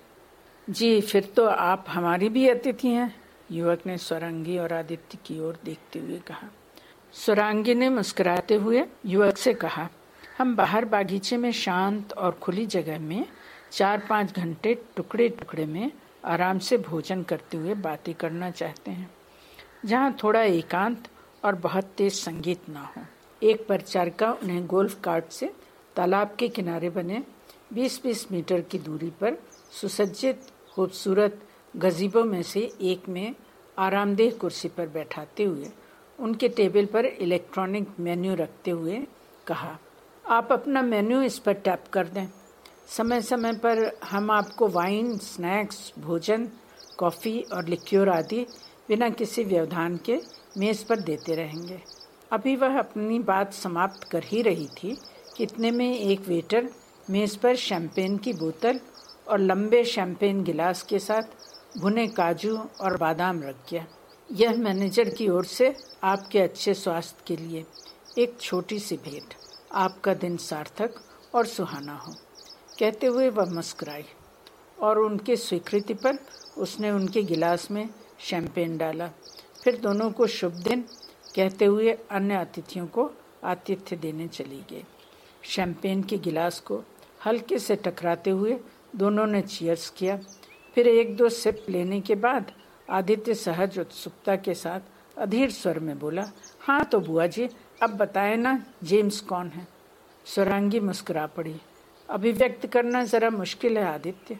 जी, 0.69 1.01
फिर 1.01 1.23
तो 1.25 1.45
आप 1.45 1.85
हमारी 1.89 2.29
भी 2.29 2.47
अतिथि 2.47 2.87
हैं? 2.87 3.15
युवक 3.51 3.85
ने 3.85 3.97
स्वरांगी 3.97 4.57
और 4.57 4.73
आदित्य 4.73 5.17
की 5.25 5.39
ओर 5.39 5.59
देखते 5.65 5.99
हुए 5.99 6.19
कहा। 6.27 6.47
स्वरांगी 7.13 7.75
ने 7.75 7.89
मुस्कुराते 7.89 8.55
हुए 8.55 8.83
युवक 9.05 9.37
से 9.37 9.53
कहा 9.53 9.89
हम 10.39 10.55
बाहर 10.55 10.85
बागीचे 10.85 11.37
में 11.37 11.51
शांत 11.51 12.13
और 12.13 12.31
खुली 12.31 12.65
जगह 12.65 12.99
में 12.99 13.25
चार 13.71 14.03
पाँच 14.09 14.35
घंटे 14.35 14.73
टुकड़े 14.95 15.27
टुकड़े 15.29 15.65
में 15.65 15.91
आराम 16.25 16.59
से 16.59 16.77
भोजन 16.77 17.23
करते 17.23 17.57
हुए 17.57 17.73
बातें 17.75 18.13
करना 18.13 18.49
चाहते 18.51 18.91
हैं। 18.91 19.09
जहाँ 19.85 20.15
थोड़ा 20.23 20.41
एकांत 20.41 21.07
और 21.45 21.55
बहुत 21.55 21.89
तेज 21.97 22.13
संगीत 22.13 22.69
ना 22.69 22.83
हो। 22.87 23.03
एक 23.41 23.65
परिचारिका 23.67 24.31
उन्हें 24.33 24.65
गोल्फ 24.67 24.99
कार्ट 25.01 25.31
से 25.31 25.51
तालाब 25.95 26.35
के 26.39 26.47
किनारे 26.47 26.89
बने 26.89 27.21
20-20 27.73 28.25
मीटर 28.31 28.61
की 28.61 28.79
दूरी 28.79 29.09
पर 29.19 29.37
सुसज्जित, 29.71 30.47
खूबसूरत 30.73 31.41
गजीबों 31.75 32.23
में 32.23 32.41
से 32.43 32.61
एक 32.81 33.09
में 33.09 33.35
आरामदेह 33.77 34.31
कुर्सी 34.31 34.67
पर 34.67 34.87
बैठाते 34.87 35.43
हुए 35.43 35.71
उनके 36.19 36.49
टेबल 36.49 36.85
पर 36.85 37.05
इलेक्ट्रॉनिक 37.05 37.99
मेन्यू 37.99 38.35
रखते 38.35 38.71
हुए 38.71 39.03
कहा 39.47 39.77
आप 40.29 40.51
अपना 40.51 40.81
मेन्यू 40.81 41.21
इस 41.21 41.37
पर 41.39 41.53
टैप 41.53 41.83
कर 41.93 42.07
दें। 42.07 42.27
समय 42.97 43.21
समय 43.21 43.53
पर 43.53 43.79
हम 44.03 44.31
आपको 44.31 44.67
वाइन 44.67 45.17
स्नैक्स 45.17 45.91
भोजन 45.99 46.47
कॉफ़ी 46.97 47.39
और 47.53 47.67
लिक्योर 47.67 48.09
आदि 48.09 48.45
बिना 48.89 49.09
किसी 49.09 49.43
व्यवधान 49.43 49.97
के 49.97 50.19
मेज़ 50.57 50.85
पर 50.85 50.99
देते 50.99 51.35
रहेंगे। 51.35 51.79
अभी 52.31 52.55
वह 52.55 52.77
अपनी 52.79 53.19
बात 53.19 53.53
समाप्त 53.53 54.03
कर 54.03 54.23
ही 54.23 54.41
रही 54.41 54.67
थी 54.67 54.95
कि 55.37 55.43
इतने 55.43 55.71
में 55.71 55.99
एक 55.99 56.27
वेटर 56.27 56.69
मेज़ 57.09 57.37
पर 57.37 57.55
शैम्पेन 57.55 58.17
की 58.17 58.33
बोतल 58.33 58.79
और 59.27 59.39
लंबे 59.39 59.83
शैम्पेन 59.85 60.43
गिलास 60.43 60.83
के 60.83 60.99
साथ 60.99 61.79
भुने 61.79 62.07
काजू 62.07 62.57
और 62.81 62.97
बादाम 62.97 63.43
रख 63.43 63.69
गया। 63.71 63.85
यह 64.29 64.57
मैनेजर 64.57 65.09
की 65.09 65.29
ओर 65.29 65.45
से 65.45 65.75
आपके 66.03 66.39
अच्छे 66.39 66.73
स्वास्थ्य 66.73 67.23
के 67.27 67.43
लिए 67.43 67.65
एक 68.17 68.37
छोटी 68.41 68.79
सी 68.79 68.97
भेंट। 68.97 69.33
आपका 69.71 70.13
दिन 70.13 70.37
सार्थक 70.37 70.95
और 71.35 71.45
सुहाना 71.45 71.95
हो। 71.95 72.13
कहते 72.79 73.07
हुए 73.07 73.29
वह 73.29 73.45
मुस्कुराई 73.45 74.05
और 74.79 74.99
उनके 74.99 75.35
स्वीकृति 75.35 75.93
पर 75.93 76.17
उसने 76.57 76.91
उनके 76.91 77.23
गिलास 77.23 77.69
में 77.71 77.89
शैंपेन 78.19 78.77
डाला। 78.77 79.09
फिर 79.63 79.77
दोनों 79.77 80.11
को 80.11 80.27
शुभ 80.27 80.53
दिन 80.63 80.81
कहते 81.35 81.65
हुए 81.65 81.97
अन्य 82.11 82.35
अतिथियों 82.35 82.85
को 82.87 83.09
आतिथ्य 83.43 83.95
देने 83.95 84.27
चली 84.27 84.63
गई। 84.69 84.83
शैंपेन 85.43 86.03
के 86.03 86.17
गिलास 86.17 86.59
को 86.59 86.83
हल्के 87.25 87.59
से 87.59 87.75
टकराते 87.75 88.29
हुए 88.29 88.59
दोनों 88.95 89.25
ने 89.27 89.41
चीयर्स 89.41 89.89
किया। 89.89 90.19
फिर 90.75 90.87
एक 90.87 91.15
दो 91.17 91.29
सिप 91.29 91.65
लेने 91.69 92.01
के 92.01 92.15
बाद 92.15 92.51
आदित्य 92.89 93.33
सहज 93.33 93.79
उत्सुकता 93.79 94.35
के 94.35 94.53
साथ 94.53 95.17
अधीर 95.17 95.51
स्वर 95.51 95.79
में 95.79 95.97
बोला 95.99 96.23
हाँ 96.59 96.83
तो 96.85 96.99
बुआ 96.99 97.25
जी 97.27 97.49
अब 97.83 97.89
बताए 97.89 98.35
ना, 98.35 98.65
जेम्स 98.83 99.21
कौन 99.21 99.47
है? 99.47 99.67
स्वरांगी 100.25 100.79
मुस्कुरा 100.79 101.27
पड़ी। 101.27 101.61
अभिव्यक्त 102.09 102.67
करना 102.67 103.03
जरा 103.03 103.29
मुश्किल 103.29 103.77
है, 103.77 103.83
आदित्य। 103.83 104.39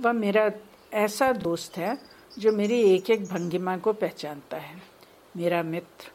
वह 0.00 0.12
मेरा 0.12 0.50
ऐसा 0.92 1.32
दोस्त 1.32 1.76
है, 1.76 1.98
जो 2.38 2.52
मेरी 2.52 2.80
एक 2.80 3.10
एक 3.10 3.24
भंगिमा 3.24 3.76
को 3.76 3.92
पहचानता 3.92 4.56
है। 4.56 4.82
मेरा 5.36 5.62
मित्र, 5.62 6.10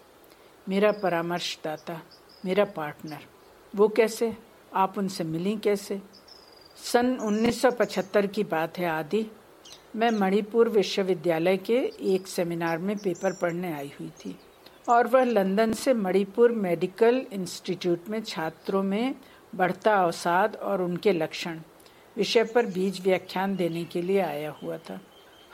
मेरा 0.70 0.92
परामर्शदाता, 0.92 2.02
मेरा 2.46 2.66
पार्टनर। 2.66 3.20
वो 3.76 3.88
कैसे? 3.88 4.38
आप 4.74 4.98
उनसे 4.98 5.24
मिली 5.24 5.58
कैसे? 5.58 6.02
सन 6.78 7.18
1975 7.18 8.28
की 8.28 8.44
बात 8.44 8.78
है, 8.78 8.90
आदि। 8.90 9.32
मैं 9.96 10.12
मणिपुर 10.12 10.70
विश्वविद्यालय 10.70 11.58
के 11.58 11.78
एक 12.02 12.28
सेमिनार 12.28 12.78
में 12.78 12.98
पेपर 12.98 13.34
पढ़ने 13.34 13.74
आई 13.74 13.94
हुई 14.00 14.10
थी। 14.10 14.40
और 14.88 15.08
वह 15.08 15.24
लंदन 15.24 15.72
से 15.74 15.94
मणिपुर 15.94 16.52
मेडिकल 16.52 17.26
इंस्टीट्यूट 17.34 18.10
में 18.10 18.22
छात्रों 18.22 18.82
में 18.84 19.16
बढ़ता 19.56 19.96
अवसाद 19.96 20.56
और 20.56 20.82
उनके 20.82 21.12
लक्षण, 21.12 21.60
विषय 22.18 22.44
पर 22.44 22.66
बीज 22.66 23.02
व्याख्यान 23.04 23.56
देने 23.56 23.84
के 23.84 24.02
लिए 24.02 24.20
आया 24.20 24.52
हुआ 24.64 24.78
था। 24.78 25.00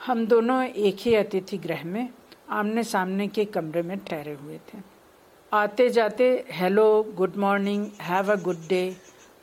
हम 0.06 0.26
दोनों 0.26 0.62
एक 0.64 0.96
ही 1.00 1.14
अतिथि 1.14 1.58
गृह 1.58 1.84
में 1.84 2.08
आमने 2.50 2.84
सामने 2.84 3.28
के 3.28 3.44
कमरे 3.44 3.82
में 3.82 3.98
ठहरे 3.98 4.34
हुए 4.34 4.58
थे। 4.68 4.78
आते 5.52 5.88
जाते 5.90 6.44
hello, 6.50 7.02
good 7.16 7.36
morning, 7.36 7.86
have 8.00 8.32
a 8.32 8.36
good 8.36 8.66
day 8.68 8.96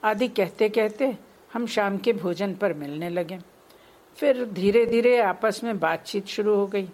आदि 0.03 0.27
कहते 0.27 0.69
कहते 0.69 1.15
हम 1.53 1.65
शाम 1.67 1.97
के 1.97 2.13
भोजन 2.13 2.53
पर 2.53 2.73
मिलने 2.73 3.09
लगे। 3.09 3.39
फिर 4.17 4.45
धीरे 4.45 4.85
धीरे 4.85 5.17
आपस 5.19 5.63
में 5.63 5.79
बातचीत 5.79 6.27
शुरू 6.27 6.55
हो 6.55 6.67
गई। 6.67 6.89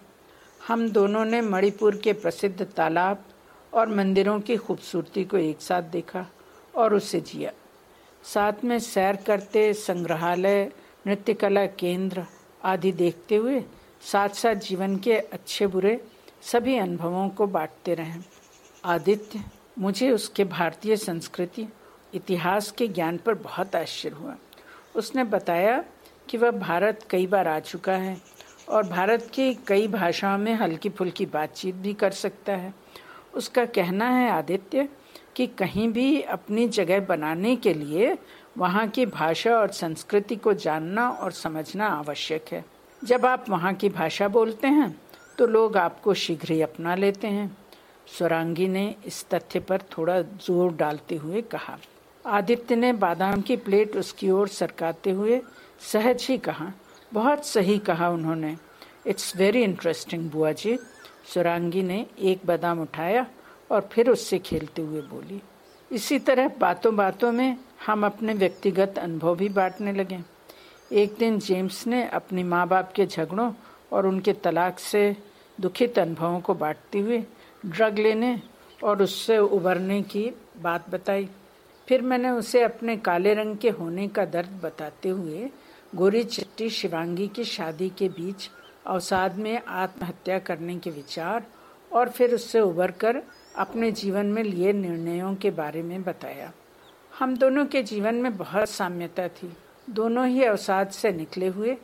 हम 0.68 0.88
दोनों 0.90 1.24
ने 1.24 1.40
मणिपुर 1.40 1.96
के 1.96 2.12
प्रसिद्ध 2.12 2.62
तालाब 2.66 3.24
और 3.72 3.88
मंदिरों 3.88 4.40
की 4.40 4.56
खूबसूरती 4.56 5.24
को 5.24 5.36
एक 5.36 5.60
साथ 5.60 5.82
देखा 5.82 6.26
और 6.74 6.94
उसे 6.94 7.20
जिया। 7.20 7.50
साथ 8.24 8.64
में 8.64 8.78
सैर 8.78 9.16
करते 9.16 9.72
संग्रहालय 9.74 10.72
नृत्य 11.06 11.34
कला 11.34 11.66
केंद्र 11.66 12.24
आदि 12.64 12.92
देखते 12.92 13.36
हुए 13.36 13.64
साथ 14.12 14.28
साथ 14.28 14.54
जीवन 14.54 14.96
के 14.96 15.18
अच्छे 15.18 15.66
बुरे 15.66 16.00
सभी 16.42 16.76
अनुभवों 16.76 17.28
को 17.28 17.46
बांटते 17.46 17.94
रहे। 17.94 18.20
आदित्य, 18.84 19.44
मुझे 19.78 20.10
उसके 20.10 20.44
भारतीय 20.44 20.96
संस्कृति, 20.96 21.68
इतिहास 22.14 22.70
के 22.70 22.88
ज्ञान 22.88 23.16
पर 23.16 23.34
बहुत 23.34 23.76
आश्चर्य 23.76 24.14
हुआ। 24.14 24.36
उसने 24.96 25.24
बताया 25.24 25.84
कि 26.28 26.38
वह 26.38 26.50
भारत 26.50 27.06
कई 27.10 27.26
बार 27.26 27.48
आ 27.48 27.60
चुका 27.60 27.92
है 27.92 28.35
और 28.68 28.82
भारत 28.84 29.30
की 29.34 29.52
कई 29.66 29.88
भाषाओं 29.88 30.38
में 30.38 30.52
हल्की 30.54 30.88
फुल्की 30.88 31.26
बातचीत 31.26 31.74
भी 31.74 31.92
कर 31.94 32.10
सकता 32.12 32.52
है। 32.52 32.72
उसका 33.34 33.64
कहना 33.66 34.08
है, 34.08 34.30
आदित्य, 34.30 34.88
कि 35.36 35.46
कहीं 35.48 35.88
भी 35.88 36.20
अपनी 36.22 36.66
जगह 36.70 37.00
बनाने 37.06 37.54
के 37.56 37.74
लिए 37.74 38.16
वहाँ 38.58 38.86
की 38.88 39.04
भाषा 39.06 39.56
और 39.56 39.70
संस्कृति 39.72 40.36
को 40.36 40.52
जानना 40.54 41.08
और 41.10 41.32
समझना 41.32 41.88
आवश्यक 41.88 42.44
है। 42.52 42.64
जब 43.02 43.26
आप 43.26 43.48
वहाँ 43.50 43.72
की 43.74 43.88
भाषा 43.88 44.28
बोलते 44.28 44.68
हैं 44.68 44.94
तो 45.38 45.46
लोग 45.46 45.76
आपको 45.76 46.14
शीघ्र 46.14 46.52
ही 46.52 46.60
अपना 46.62 46.94
लेते 46.94 47.28
हैं। 47.28 47.56
स्वरांगी 48.08 48.68
ने 48.68 48.94
इस 49.06 49.24
तथ्य 49.30 49.60
पर 49.60 49.82
थोड़ा 49.98 50.20
ज़ोर 50.22 50.72
डालते 50.72 51.16
हुए 51.16 51.42
कहा। 51.42 51.76
आदित्य 52.24 52.76
ने 52.76 52.92
बादाम 52.94 53.40
की 53.40 53.56
प्लेट 53.58 53.96
उसकी 53.96 54.30
ओर 54.30 54.48
सरकाते 54.48 55.10
हुए 55.10 55.40
सहज 55.82 56.26
ही 56.30 56.38
कहा 56.38 56.72
बहुत 57.12 57.46
सही 57.46 57.78
कहा 57.78 58.08
उन्होंने। 58.10 58.56
इट्स 59.06 59.36
वेरी 59.36 59.62
इंटरेस्टिंग 59.62 60.30
बुआ 60.30 60.52
जी 60.52 60.78
सुरांगी 61.34 61.82
ने 61.82 62.04
एक 62.20 62.40
बादाम 62.46 62.80
उठाया 62.80 63.26
और 63.70 63.88
फिर 63.92 64.10
उससे 64.10 64.38
खेलते 64.38 64.82
हुए 64.82 65.00
बोली, 65.02 65.40
इसी 65.90 66.18
तरह 66.18 66.48
बातों 66.60 66.94
बातों 66.96 67.32
में 67.32 67.56
हम 67.86 68.06
अपने 68.06 68.34
व्यक्तिगत 68.34 68.98
अनुभव 68.98 69.36
भी 69.36 69.48
बांटने 69.48 69.92
लगे। 69.92 70.18
एक 70.92 71.14
दिन 71.18 71.38
जेम्स 71.38 71.86
ने 71.86 72.06
अपने 72.08 72.42
माँ 72.44 72.66
बाप 72.68 72.92
के 72.92 73.06
झगड़ों 73.06 73.52
और 73.92 74.06
उनके 74.06 74.32
तलाक 74.34 74.78
से 74.78 75.16
दुखित 75.58 75.98
अनुभवों 75.98 76.40
को 76.40 76.54
बांटते 76.54 76.98
हुए 76.98 77.22
ड्रग 77.66 77.98
लेने 77.98 78.40
और 78.84 79.02
उससे 79.02 79.38
उबरने 79.38 80.00
की 80.02 80.30
बात 80.62 80.90
बताई। 80.90 81.28
फिर 81.88 82.02
मैंने 82.02 82.30
उसे 82.30 82.62
अपने 82.62 82.96
काले 82.98 83.34
रंग 83.34 83.56
के 83.56 83.70
होने 83.70 84.06
का 84.08 84.24
दर्द 84.26 84.60
बताते 84.62 85.08
हुए 85.08 85.48
गोरी 85.96 86.24
चिट्टी 86.24 86.70
शिवांगी 86.70 87.28
की 87.28 87.44
शादी 87.44 87.88
के 87.88 88.08
बीच 88.08 88.50
अवसाद 88.86 89.36
में 89.36 89.62
आत्महत्या 89.68 90.38
करने 90.38 90.78
के 90.78 90.90
विचार 90.90 91.46
और 91.92 92.08
फिर 92.08 92.34
उससे 92.34 92.60
उबर 92.60 92.90
कर 92.90 93.22
अपने 93.56 93.92
जीवन 93.92 94.26
में 94.26 94.42
लिए 94.42 94.72
निर्णयों 94.72 95.34
के 95.34 95.50
बारे 95.50 95.82
में 95.82 96.02
बताया। 96.02 96.52
हम 97.18 97.36
दोनों 97.36 97.66
के 97.66 97.82
जीवन 97.82 98.14
में 98.14 98.36
बहुत 98.36 98.68
साम्यता 98.68 99.28
थी। 99.28 99.56
दोनों 99.90 100.26
ही 100.26 100.44
अवसाद 100.44 100.90
से 100.90 101.12
निकले 101.12 101.46
हुए 101.46 101.76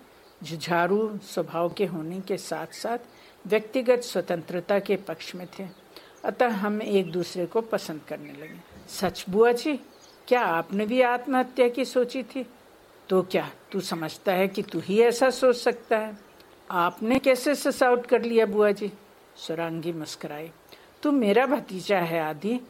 जुझारू 0.42 1.18
स्वभाव 1.22 1.68
के 1.68 1.86
होने 1.86 2.20
के 2.20 2.36
साथ 2.36 2.66
साथ 2.66 2.98
व्यक्तिगत 3.46 4.00
स्वतंत्रता 4.00 4.78
के 4.78 4.96
पक्ष 4.96 5.34
में 5.34 5.46
थे। 5.58 5.66
अतः 6.24 6.48
हम 6.48 6.82
एक 6.82 7.12
दूसरे 7.12 7.46
को 7.46 7.60
पसंद 7.60 8.00
करने 8.08 8.32
लगे। 8.32 8.60
सच, 8.88 9.24
बुआ 9.30 9.52
जी, 9.52 9.76
क्या 10.28 10.40
आपने 10.40 10.86
भी 10.86 11.02
आत्महत्या 11.02 11.68
की 11.68 11.84
सोची 11.84 12.22
थी? 12.22 12.46
तो 13.12 13.22
क्या 13.22 13.50
तू 13.72 13.80
समझता 13.80 14.32
है 14.32 14.48
कि 14.48 14.62
तू 14.62 14.80
ही 14.80 15.00
ऐसा 15.02 15.30
सोच 15.30 15.56
सकता 15.56 15.98
है? 15.98 16.18
आपने 16.70 17.18
कैसे 17.18 17.54
सस 17.54 17.82
आउट 17.82 18.06
कर 18.06 18.22
लिया 18.22 18.46
बुआ 18.46 18.70
जी? 18.70 18.92
सुरांगी 19.36 19.92
मुस्कराई। 19.92 20.50
तू 21.02 21.12
मेरा 21.12 21.46
भतीजा 21.46 21.98
है 21.98 22.20
आदि। 22.20 22.60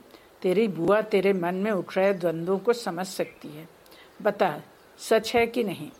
तेरी 0.43 0.69
बुआ 0.69 1.03
तेरे 1.03 1.33
मन 1.33 1.55
में 1.55 1.71
उठ 1.71 1.97
रहे 1.97 2.15
द्वंद्वों 2.15 2.59
को 2.59 2.73
समझ 2.73 3.07
सकती 3.07 3.49
है। 3.49 3.69
बता, 4.23 4.61
सच 4.99 5.35
है 5.37 5.47
कि 5.47 5.65
नहीं? 5.65 5.91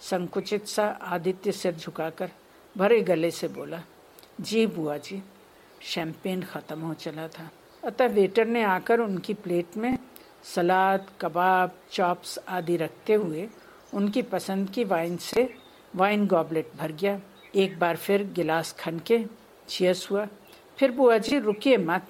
संकुचित 0.00 0.66
सा 0.66 0.86
आदित्य 0.86 1.52
सिर 1.52 1.74
झुकाकर 1.74 2.30
भरे 2.76 3.00
गले 3.00 3.30
से 3.30 3.48
बोला, 3.48 3.82
जी 4.40 4.66
बुआ 4.66 4.96
जी 4.96 5.22
शैम्पेन 5.82 6.42
खत्म 6.42 6.80
हो 6.80 6.94
चला 6.94 7.28
था। 7.28 7.50
अतः 7.84 8.06
वेटर 8.06 8.46
ने 8.46 8.62
आकर 8.62 9.00
उनकी 9.00 9.34
प्लेट 9.34 9.76
में 9.76 9.98
सलाद, 10.54 11.06
कबाब, 11.20 11.78
चॉप्स 11.92 12.38
आदि 12.48 12.76
रखते 12.76 13.14
हुए 13.14 13.48
उनकी 13.94 14.22
पसंद 14.22 14.70
की 14.70 14.84
वाइन 14.84 15.16
से 15.16 15.48
वाइन 15.96 16.26
गॉबलेट 16.26 16.70
भर 16.76 16.92
गया। 16.92 17.20
एक 17.54 17.78
बार 17.78 17.96
फिर 17.96 18.24
गिलास 18.32 18.74
खन 18.78 18.98
के 18.98 19.24
छियस 19.68 20.06
हुआ। 20.10 20.26
फिर 20.78 20.90
बुआ 20.90 21.18
जी 21.18 21.38
रुकिए 21.38 21.76
मत। 21.76 22.06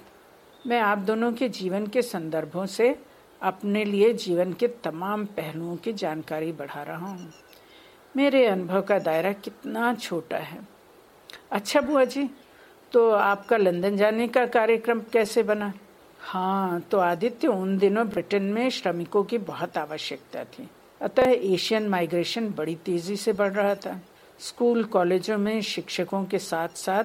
मैं 0.67 0.79
आप 0.81 0.97
दोनों 0.97 1.31
के 1.33 1.49
जीवन 1.49 1.87
के 1.87 2.01
संदर्भों 2.01 2.65
से 2.65 2.95
अपने 3.41 3.83
लिए 3.85 4.13
जीवन 4.13 4.53
के 4.53 4.67
तमाम 4.83 5.25
पहलुओं 5.25 5.75
की 5.75 5.93
जानकारी 5.93 6.51
बढ़ा 6.51 6.83
रहा 6.83 7.07
हूँ। 7.07 7.33
मेरे 8.15 8.45
अनुभव 8.45 8.81
का 8.81 8.99
दायरा 8.99 9.31
कितना 9.33 9.93
छोटा 9.95 10.37
है। 10.37 10.59
अच्छा 11.51 11.81
बुआ 11.81 12.03
जी 12.05 12.29
तो 12.91 13.09
आपका 13.11 13.57
लंदन 13.57 13.97
जाने 13.97 14.27
का 14.27 14.45
कार्यक्रम 14.45 15.01
कैसे 15.13 15.43
बना? 15.43 15.73
हाँ 16.19 16.79
तो 16.81 16.99
आदित्य 16.99 17.47
उन 17.47 17.77
दिनों 17.77 18.07
ब्रिटेन 18.09 18.43
में 18.43 18.69
श्रमिकों 18.69 19.23
की 19.23 19.37
बहुत 19.37 19.77
आवश्यकता 19.77 20.43
थी। 20.43 20.67
अतः 21.01 21.31
एशियन 21.31 21.87
माइग्रेशन 21.87 22.49
बड़ी 22.49 22.75
तेज़ी 22.75 23.15
से 23.15 23.33
बढ़ 23.33 23.53
रहा 23.53 23.75
था। 23.75 23.99
स्कूल, 24.39 24.83
कॉलेजों 24.83 25.37
में 25.37 25.61
शिक्षकों 25.61 26.23
के 26.25 26.39
साथ 26.39 26.69
साथ 26.69 27.03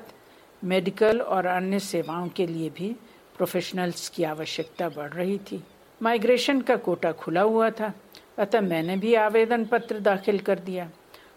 मेडिकल 0.63 1.21
और 1.21 1.47
अन्य 1.47 1.79
सेवाओं 1.79 2.29
के 2.29 2.47
लिए 2.47 2.71
भी 2.71 2.89
प्रोफेशनल्स 3.37 4.09
की 4.09 4.25
आवश्यकता 4.25 4.89
बढ़ 4.89 5.13
रही 5.13 5.39
थी। 5.39 5.63
माइग्रेशन 6.03 6.61
का 6.61 6.77
कोटा 6.77 7.13
खुला 7.13 7.41
हुआ 7.41 7.71
था, 7.71 7.93
अतः 8.39 8.61
मैंने 8.61 8.97
भी 8.97 9.15
आवेदन 9.15 9.65
पत्र 9.65 10.01
दाखिल 10.01 10.39
कर 10.39 10.59
दिया। 10.59 10.91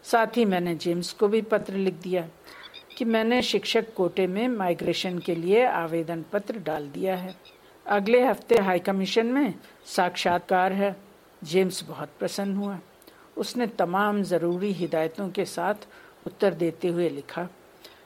साथ 0.04 0.38
ही 0.38 0.46
मैंने 0.46 0.76
जेम्स 0.76 1.12
को 1.14 1.28
भी 1.28 1.42
पत्र 1.42 1.74
लिख 1.74 1.94
दिया 1.94 2.28
कि 2.98 3.06
मैंने 3.06 3.42
शिक्षक 3.42 3.94
कोटे 3.94 4.28
में 4.28 4.48
माइग्रेशन 4.48 5.20
के 5.20 5.36
लिए 5.36 5.66
आवेदन 5.66 6.24
पत्र 6.34 6.60
डाल 6.60 6.88
दिया 6.90 7.16
है। 7.16 7.36
अगले 7.86 8.22
हफ़्ते 8.24 8.58
हाई 8.58 8.80
कमीशन 8.80 9.26
में 9.28 9.54
साक्षात्कार 9.88 10.74
है। 10.74 10.96
जेम्स 11.42 11.84
बहुत 11.84 12.10
प्रसन्न 12.20 12.56
हुआ। 12.56 12.80
उसने 13.38 13.68
तमाम 13.70 14.22
ज़रूरी 14.24 14.72
हिदायतों 14.74 15.30
के 15.30 15.46
साथ 15.46 15.88
उत्तर 16.28 16.54
देते 16.54 16.88
हुए 16.88 17.10
लिखा, 17.10 17.48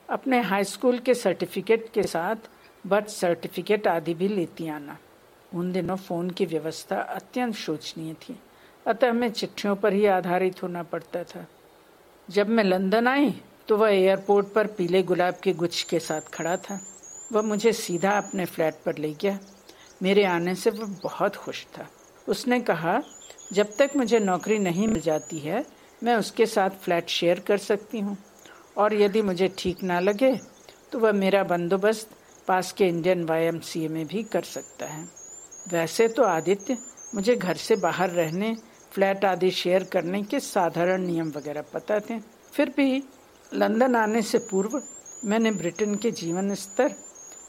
अपने 0.09 0.41
हाई 0.41 0.63
स्कूल 0.63 0.97
के 0.99 1.13
सर्टिफिकेट 1.13 1.89
के 1.93 2.03
साथ 2.03 2.49
बर्थ 2.85 3.07
सर्टिफिकेट 3.07 3.87
आदि 3.87 4.13
भी 4.13 4.27
लेती 4.27 4.67
आना। 4.67 4.97
उन 5.51 5.71
दिनों 5.71 5.95
फ़ोन 5.97 6.29
की 6.29 6.45
व्यवस्था 6.45 6.95
अत्यंत 6.95 7.55
शोचनीय 7.55 8.13
थी। 8.21 8.37
अतः 8.85 9.09
हमें 9.09 9.29
चिट्ठियों 9.31 9.75
पर 9.75 9.93
ही 9.93 10.05
आधारित 10.07 10.63
होना 10.63 10.83
पड़ता 10.85 11.23
था। 11.23 11.45
जब 12.29 12.49
मैं 12.49 12.63
लंदन 12.63 13.07
आई 13.07 13.33
तो 13.67 13.77
वह 13.77 13.89
एयरपोर्ट 13.89 14.47
पर 14.47 14.67
पीले 14.67 15.01
गुलाब 15.03 15.35
के 15.43 15.53
गुच्छ 15.53 15.83
के 15.83 15.99
साथ 15.99 16.29
खड़ा 16.33 16.55
था। 16.57 16.79
वह 17.31 17.41
मुझे 17.41 17.73
सीधा 17.73 18.17
अपने 18.17 18.45
फ्लैट 18.45 18.75
पर 18.85 18.97
ले 18.97 19.13
गया। 19.13 19.37
मेरे 20.01 20.23
आने 20.25 20.55
से 20.55 20.69
वह 20.69 20.95
बहुत 21.03 21.35
खुश 21.35 21.65
था। 21.77 21.88
उसने 22.27 22.59
कहा, 22.59 23.01
जब 23.53 23.75
तक 23.77 23.91
मुझे 23.95 24.19
नौकरी 24.19 24.59
नहीं 24.59 24.88
मिल 24.88 25.01
जाती 25.01 25.39
है, 25.39 25.65
मैं 26.01 26.15
उसके 26.15 26.45
साथ 26.45 26.69
फ्लैट 26.83 27.09
शेयर 27.09 27.39
कर 27.39 27.57
सकती 27.59 27.99
हूँ। 27.99 28.17
और 28.77 28.93
यदि 28.93 29.21
मुझे 29.21 29.47
ठीक 29.57 29.83
ना 29.83 29.99
लगे 29.99 30.35
तो 30.91 30.99
वह 30.99 31.12
मेरा 31.13 31.43
बंदोबस्त 31.43 32.09
पास 32.47 32.71
के 32.71 32.88
इंडियन 32.88 33.23
वाई 33.23 33.51
में 33.88 34.05
भी 34.07 34.23
कर 34.25 34.43
सकता 34.43 34.85
है। 34.85 35.07
वैसे 35.67 36.07
तो 36.07 36.23
आदित्य, 36.23 36.77
मुझे 37.15 37.35
घर 37.35 37.55
से 37.57 37.75
बाहर 37.75 38.09
रहने, 38.09 38.55
फ्लैट 38.91 39.25
आदि 39.25 39.51
शेयर 39.51 39.83
करने 39.83 40.21
के 40.23 40.39
साधारण 40.39 41.01
नियम 41.01 41.29
वगैरह 41.29 41.62
पता 41.73 41.99
थे। 41.99 42.19
फिर 42.53 42.69
भी 42.77 43.03
लंदन 43.51 43.95
आने 43.95 44.21
से 44.21 44.38
पूर्व 44.49 44.81
मैंने 45.25 45.51
ब्रिटेन 45.51 45.95
के 45.95 46.12
जीवन 46.12 46.53
स्तर, 46.55 46.93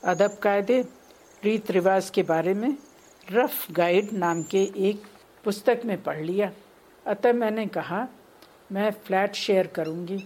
अदब 0.05 0.39
कायदे 0.39 0.83
रीत 1.45 1.71
रिवाज 1.71 2.09
के 2.11 2.23
बारे 2.23 2.53
में 2.55 2.77
रफ 3.33 3.71
गाइड 3.73 4.13
नाम 4.13 4.43
के 4.43 4.63
एक 4.89 5.03
पुस्तक 5.45 5.83
में 5.85 6.03
पढ़ 6.03 6.19
लिया। 6.21 6.51
अतः 7.07 7.33
मैंने 7.33 7.67
कहा, 7.67 8.07
मैं 8.73 8.91
फ्लैट 9.07 9.35
शेयर 9.35 9.67
करूँगी, 9.67 10.19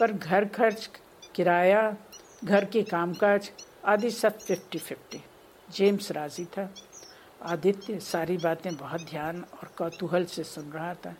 पर 0.00 0.12
घर 0.12 0.44
खर्च, 0.44 0.88
किराया, 1.34 1.96
घर 2.44 2.64
के 2.64 2.82
कामकाज 2.82 3.50
आदि 3.84 4.10
सब 4.10 4.38
फिफ्टी 4.38 4.78
फिफ्टी 4.78 5.22
जेम्स 5.68 6.10
राज़ी 6.12 6.44
था। 6.44 6.68
आदित्य 7.42 7.98
सारी 8.00 8.36
बातें 8.36 8.74
बहुत 8.76 9.00
ध्यान 9.00 9.44
और 9.52 9.70
कौतूहल 9.78 10.24
से 10.24 10.44
सुन 10.44 10.70
रहा 10.70 10.94
था। 10.94 11.14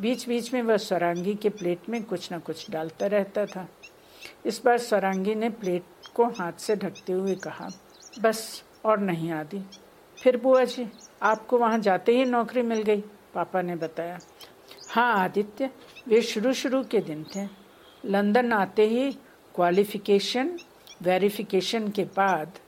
बीच 0.00 0.26
बीच 0.28 0.52
में 0.54 0.62
वह 0.62 0.76
स्वरांगी 0.76 1.34
के 1.34 1.48
प्लेट 1.50 1.88
में 1.88 2.02
कुछ 2.04 2.30
ना 2.32 2.38
कुछ 2.38 2.70
डालता 2.70 3.06
रहता 3.06 3.46
था। 3.46 3.68
इस 4.46 4.62
बार 4.64 4.78
स्वरांगी 4.78 5.34
ने 5.34 5.50
प्लेट 5.50 6.12
को 6.14 6.30
हाथ 6.30 6.58
से 6.58 6.76
ढकते 6.76 7.12
हुए 7.12 7.34
कहा, 7.34 7.70
बस 8.20 8.62
और 8.84 9.00
नहीं 9.00 9.30
आदि 9.32 9.62
फिर 10.18 10.36
बुआ 10.36 10.64
जी, 10.64 10.86
आपको 11.22 11.58
वहाँ 11.58 11.78
जाते 11.78 12.12
ही 12.12 12.24
नौकरी 12.24 12.62
मिल 12.62 12.82
गई, 12.82 13.00
पापा 13.34 13.62
ने 13.62 13.76
बताया। 13.76 14.18
हाँ 14.90 15.12
आदित्य, 15.14 15.70
वे 16.08 16.20
शुरू 16.22 16.52
शुरू 16.54 16.82
के 16.84 17.00
दिन 17.00 17.24
थे। 17.34 17.46
लंदन 18.04 18.52
आते 18.52 18.86
ही 18.88 19.10
क्वालिफिकेशन 19.54 20.56
वेरिफिकेशन 21.02 21.88
के 21.88 22.04
बाद 22.16 22.58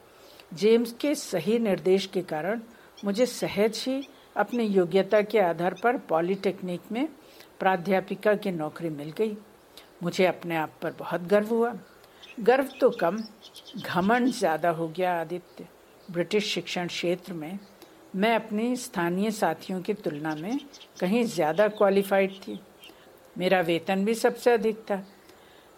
जेम्स 0.54 0.92
के 0.92 1.14
सही 1.14 1.58
निर्देश 1.58 2.06
के 2.06 2.22
कारण 2.22 2.60
मुझे 3.04 3.26
सहज 3.26 3.84
ही 3.86 4.02
अपनी 4.36 4.64
योग्यता 4.64 5.20
के 5.22 5.38
आधार 5.40 5.74
पर 5.74 5.96
पॉलिटेक्निक 6.08 6.92
में 6.92 7.06
प्राध्यापिका 7.60 8.34
की 8.34 8.50
नौकरी 8.50 8.90
मिल 8.90 9.10
गई। 9.10 9.36
मुझे 10.02 10.26
अपने 10.26 10.56
आप 10.56 10.72
पर 10.82 10.92
बहुत 10.98 11.22
गर्व 11.22 11.48
हुआ। 11.48 11.74
गर्व 12.40 12.68
तो 12.80 12.90
कम, 12.90 13.18
घमंड 13.78 14.28
ज़्यादा 14.28 14.70
हो 14.70 14.88
गया 14.88 15.20
आदित्य। 15.20 15.66
ब्रिटिश 16.08 16.52
शिक्षण 16.54 16.86
क्षेत्र 16.86 17.32
में, 17.32 17.58
मैं 18.16 18.34
अपनी 18.34 18.74
स्थानीय 18.76 19.30
साथियों 19.30 19.80
की 19.80 19.94
तुलना 19.94 20.34
में 20.34 20.58
कहीं 21.00 21.24
ज़्यादा 21.24 21.68
क्वालिफाइड 21.68 22.32
थी। 22.38 22.58
मेरा 23.36 23.60
वेतन 23.60 24.04
भी 24.04 24.14
सबसे 24.14 24.52
अधिक 24.52 24.80
था। 24.90 25.02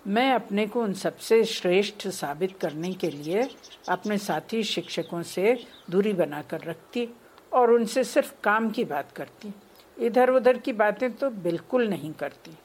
मैं 0.06 0.32
अपने 0.32 0.66
को 0.66 0.82
उन 0.82 0.92
सबसे 0.92 1.42
श्रेष्ठ 1.44 2.06
साबित 2.08 2.56
करने 2.60 2.92
के 2.92 3.10
लिए 3.10 3.48
अपने 3.88 4.18
साथी 4.18 4.62
शिक्षकों 4.62 5.22
से 5.22 5.56
दूरी 5.90 6.12
बनाकर 6.12 6.60
रखती 6.60 7.08
और 7.52 7.70
उनसे 7.70 8.04
सिर्फ़ 8.04 8.32
काम 8.44 8.70
की 8.70 8.84
बात 8.84 9.12
करती। 9.12 9.52
इधर 9.96 10.30
उधर 10.30 10.58
की 10.58 10.72
बातें 10.72 11.10
तो 11.12 11.30
बिल्कुल 11.30 11.88
नहीं 11.88 12.12
करती। 12.12 12.56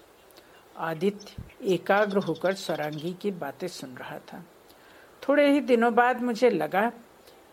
आदित्य 0.78 1.74
एकाग्र 1.74 2.18
होकर 2.18 2.54
स्वरांगी 2.54 3.14
की 3.22 3.32
बातें 3.32 3.68
सुन 3.68 3.96
रहा 3.96 4.18
था। 4.28 4.44
थोड़े 5.22 5.50
ही 5.52 5.62
दिनों 5.62 5.94
बाद 5.96 6.22
मुझे 6.22 6.50
लगा 6.50 6.92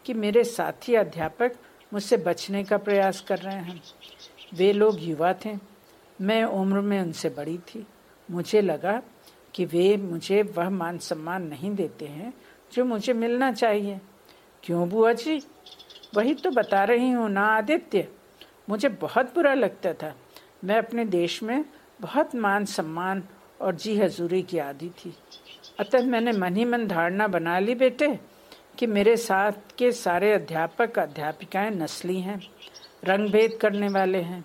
कि 0.06 0.14
मेरे 0.14 0.44
साथी 0.44 0.94
अध्यापक 0.94 1.52
मुझसे 1.92 2.16
बचने 2.16 2.64
का 2.64 2.78
प्रयास 2.78 3.20
कर 3.20 3.38
रहे 3.38 3.54
हैं। 3.54 3.82
वे 4.54 4.72
लोग 4.72 4.96
युवा 5.00 5.32
थे। 5.32 5.58
मैं 6.20 6.44
उम्र 6.44 6.80
में 6.80 7.00
उनसे 7.00 7.28
बड़ी 7.28 7.58
थी। 7.58 7.86
मुझे 8.30 8.60
लगा 8.60 9.02
कि 9.54 9.64
वे 9.64 9.96
मुझे 9.96 10.42
वह 10.42 10.70
मान 10.70 10.98
सम्मान 10.98 11.42
नहीं 11.42 11.74
देते 11.74 12.04
हैं 12.04 12.34
जो 12.72 12.84
मुझे 12.84 13.12
मिलना 13.12 13.52
चाहिए। 13.52 14.00
क्यों 14.62 14.88
बुआ 14.88 15.12
जी? 15.12 15.42
वही 16.16 16.34
तो 16.34 16.50
बता 16.50 16.84
रही 16.84 17.10
हूँ 17.10 17.30
ना 17.30 17.46
आदित्य। 17.46 18.08
मुझे 18.68 18.88
बहुत 18.88 19.34
बुरा 19.34 19.54
लगता 19.54 19.92
था। 19.92 20.14
मैं 20.64 20.78
अपने 20.78 21.04
देश 21.04 21.42
में 21.42 21.64
बहुत 22.00 22.34
मान 22.34 22.64
सम्मान 22.64 23.24
और 23.60 23.74
जी 23.74 23.98
हजूरी 23.98 24.42
की 24.42 24.58
आदि 24.58 24.88
थी। 24.88 25.14
अतः 25.80 26.06
मैंने 26.06 26.32
मन 26.32 26.56
ही 26.56 26.64
मन 26.64 26.86
धारणा 26.86 27.28
बना 27.28 27.58
ली 27.58 27.74
बेटे। 27.74 28.35
कि 28.78 28.86
मेरे 28.86 29.16
साथ 29.16 29.52
के 29.78 29.92
सारे 29.92 30.32
अध्यापक, 30.32 30.98
अध्यापिकाएँ 30.98 31.70
नस्ली 31.70 32.20
हैं 32.20 32.50
रंग 33.04 33.28
भेद 33.28 33.58
करने 33.62 33.88
वाले 33.88 34.18
हैं। 34.18 34.44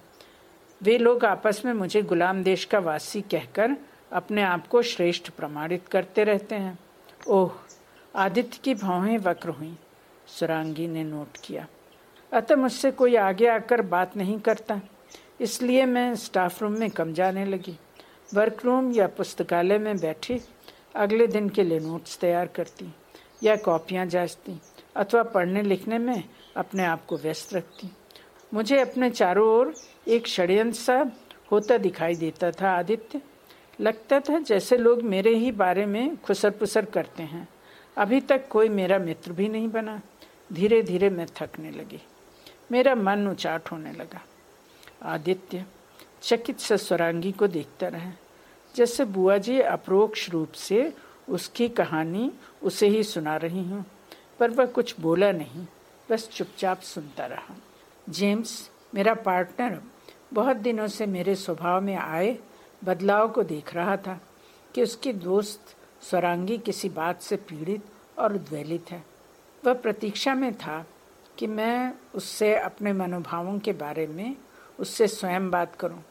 वे 0.81 0.97
लोग 0.97 1.25
आपस 1.25 1.61
में 1.65 1.73
मुझे 1.73 2.01
गुलाम 2.01 2.43
देश 2.43 2.65
का 2.65 2.79
वासी 2.79 3.21
कहकर 3.21 3.71
अपने 4.11 4.41
आप 4.41 4.67
को 4.67 4.81
श्रेष्ठ 4.81 5.29
प्रमाणित 5.29 5.87
करते 5.87 6.23
रहते 6.23 6.55
हैं। 6.55 6.79
ओह, 7.27 7.51
आदित्य 8.15 8.59
की 8.63 8.75
भावें 8.75 9.17
वक्र 9.17 9.49
हुई। 9.49 9.77
सुरांगी 10.27 10.87
ने 10.87 11.03
नोट 11.03 11.37
किया। 11.45 11.67
अतः 12.33 12.55
मुझसे 12.55 12.91
कोई 12.91 13.15
आगे 13.15 13.47
आकर 13.47 13.81
बात 13.81 14.17
नहीं 14.17 14.39
करता। 14.39 14.81
इसलिए 15.41 15.85
मैं 15.85 16.15
स्टाफ 16.15 16.61
रूम 16.61 16.71
में 16.71 16.89
कम 16.89 17.13
जाने 17.13 17.45
लगी। 17.45 17.79
वर्क 18.33 18.65
रूम 18.65 18.91
या 18.91 19.07
पुस्तकालय 19.07 19.77
में 19.77 19.97
बैठी 19.97 20.41
अगले 20.95 21.27
दिन 21.27 21.49
के 21.49 21.63
लिए 21.63 21.79
नोट्स 21.79 22.17
तैयार 22.17 22.47
करती। 22.47 22.93
या 23.43 23.55
कॉपियाँ 23.55 24.05
जांचती, 24.05 24.61
अथवा 24.95 25.23
पढ़ने 25.23 25.61
लिखने 25.61 25.97
में 25.97 26.23
अपने 26.57 26.85
आप 26.85 27.05
को 27.05 27.17
व्यस्त 27.17 27.53
रखती। 27.53 27.91
मुझे 28.53 28.79
अपने 28.79 29.09
चारों 29.09 29.49
ओर 29.49 29.73
एक 30.07 30.27
षड्यंत्र 30.27 30.79
सा 30.79 31.11
होता 31.51 31.77
दिखाई 31.77 32.15
देता 32.15 32.51
था, 32.51 32.71
आदित्य। 32.71 33.21
लगता 33.79 34.19
था 34.19 34.39
जैसे 34.39 34.77
लोग 34.77 35.01
मेरे 35.01 35.35
ही 35.35 35.51
बारे 35.51 35.85
में 35.85 36.17
खुसर 36.17 36.49
पुसर 36.49 36.85
करते 36.85 37.23
हैं। 37.23 37.47
अभी 37.97 38.21
तक 38.21 38.47
कोई 38.47 38.69
मेरा 38.69 38.99
मित्र 38.99 39.31
भी 39.31 39.49
नहीं 39.49 39.67
बना। 39.67 40.01
धीरे 40.53 40.81
धीरे 40.81 41.09
मैं 41.09 41.27
थकने 41.35 41.71
लगी। 41.71 42.01
मेरा 42.71 42.95
मन 42.95 43.27
उचाट 43.27 43.71
होने 43.71 43.91
लगा। 43.91 44.21
आदित्य, 45.03 45.65
चकित 46.21 46.59
स्वरांगी 46.59 47.31
को 47.31 47.47
देखता 47.47 47.87
रहे। 47.87 48.11
जैसे 48.75 49.05
बुआ 49.05 49.37
जी 49.37 49.59
अप्रोक्ष 49.59 50.29
रूप 50.29 50.51
से 50.51 50.93
उसकी 51.29 51.67
कहानी 51.69 52.31
उसे 52.63 52.87
ही 52.87 53.03
सुना 53.03 53.35
रही 53.35 53.63
हूँ, 53.63 53.85
पर 54.39 54.49
वह 54.49 54.65
कुछ 54.65 54.99
बोला 54.99 55.31
नहीं, 55.31 55.65
बस 56.09 56.29
चुपचाप 56.29 56.81
सुनता 56.81 57.25
रहा 57.25 57.55
जेम्स, 58.09 58.69
मेरा 58.95 59.13
पार्टनर, 59.15 59.81
बहुत 60.33 60.57
दिनों 60.57 60.87
से 60.87 61.05
मेरे 61.05 61.35
स्वभाव 61.35 61.81
में 61.81 61.95
आए, 61.95 62.37
बदलाव 62.81 63.29
को 63.29 63.43
देख 63.43 63.73
रहा 63.75 63.97
था 63.97 64.19
कि 64.75 64.83
उसकी 64.83 65.13
दोस्त 65.13 65.75
स्वरांगी 66.01 66.57
किसी 66.57 66.89
बात 66.89 67.21
से 67.21 67.35
पीड़ित 67.35 67.83
और 68.19 68.35
उद्वेलित 68.35 68.91
है 68.91 69.03
वह 69.63 69.73
प्रतीक्षा 69.73 70.33
में 70.35 70.53
था 70.53 70.85
कि 71.37 71.47
मैं 71.47 71.93
उससे 72.15 72.53
अपने 72.55 72.93
मनोभावों 72.93 73.57
के 73.59 73.73
बारे 73.73 74.05
में 74.07 74.35
उससे 74.79 75.07
स्वयं 75.07 75.49
बात 75.51 75.75
करूँ। 75.75 76.03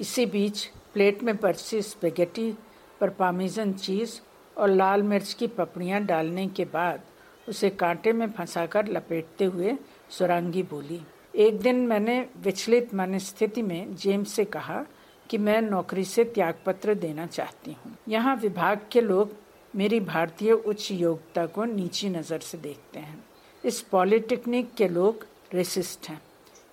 इसी 0.00 0.26
बीच 0.26 0.64
प्लेट 0.94 1.22
में 1.22 1.36
परसी 1.36 1.80
स्पेगेटी 1.82 2.52
पर 3.00 3.10
पामिजन 3.10 3.72
चीज़ 3.72 4.20
और 4.56 4.70
लाल 4.70 5.02
मिर्च 5.02 5.32
की 5.32 5.46
पपड़ियाँ 5.48 6.00
डालने 6.00 6.46
के 6.48 6.64
बाद 6.64 7.00
उसे 7.48 7.70
कांटे 7.70 8.12
में 8.12 8.30
फंसाकर 8.30 8.88
लपेटते 8.88 9.44
हुए 9.44 9.76
सुरांगी 10.10 10.62
बोली। 10.62 11.00
एक 11.34 11.60
दिन 11.60 11.86
मैंने 11.86 12.20
विचलित 12.44 12.94
मन 12.94 13.18
स्थिति 13.18 13.62
में 13.62 13.94
जेम्स 13.96 14.32
से 14.32 14.44
कहा 14.44 14.84
कि 15.30 15.38
मैं 15.38 15.60
नौकरी 15.62 16.04
से 16.04 16.24
त्यागपत्र 16.24 16.94
देना 16.94 17.26
चाहती 17.26 17.72
हूँ। 17.74 17.96
यहाँ 18.08 18.36
विभाग 18.36 18.80
के 18.92 19.00
लोग 19.00 19.36
मेरी 19.74 20.00
भारतीय 20.00 20.52
उच्च 20.52 20.90
योग्यता 20.90 21.46
को 21.46 21.64
नीची 21.64 22.08
नज़र 22.08 22.40
से 22.40 22.58
देखते 22.58 23.00
हैं। 23.00 23.24
इस 23.64 23.80
पॉलिटेक्निक 23.82 24.74
के 24.74 24.88
लोग 24.88 25.26
रेसिस्ट 25.54 26.08
हैं। 26.08 26.20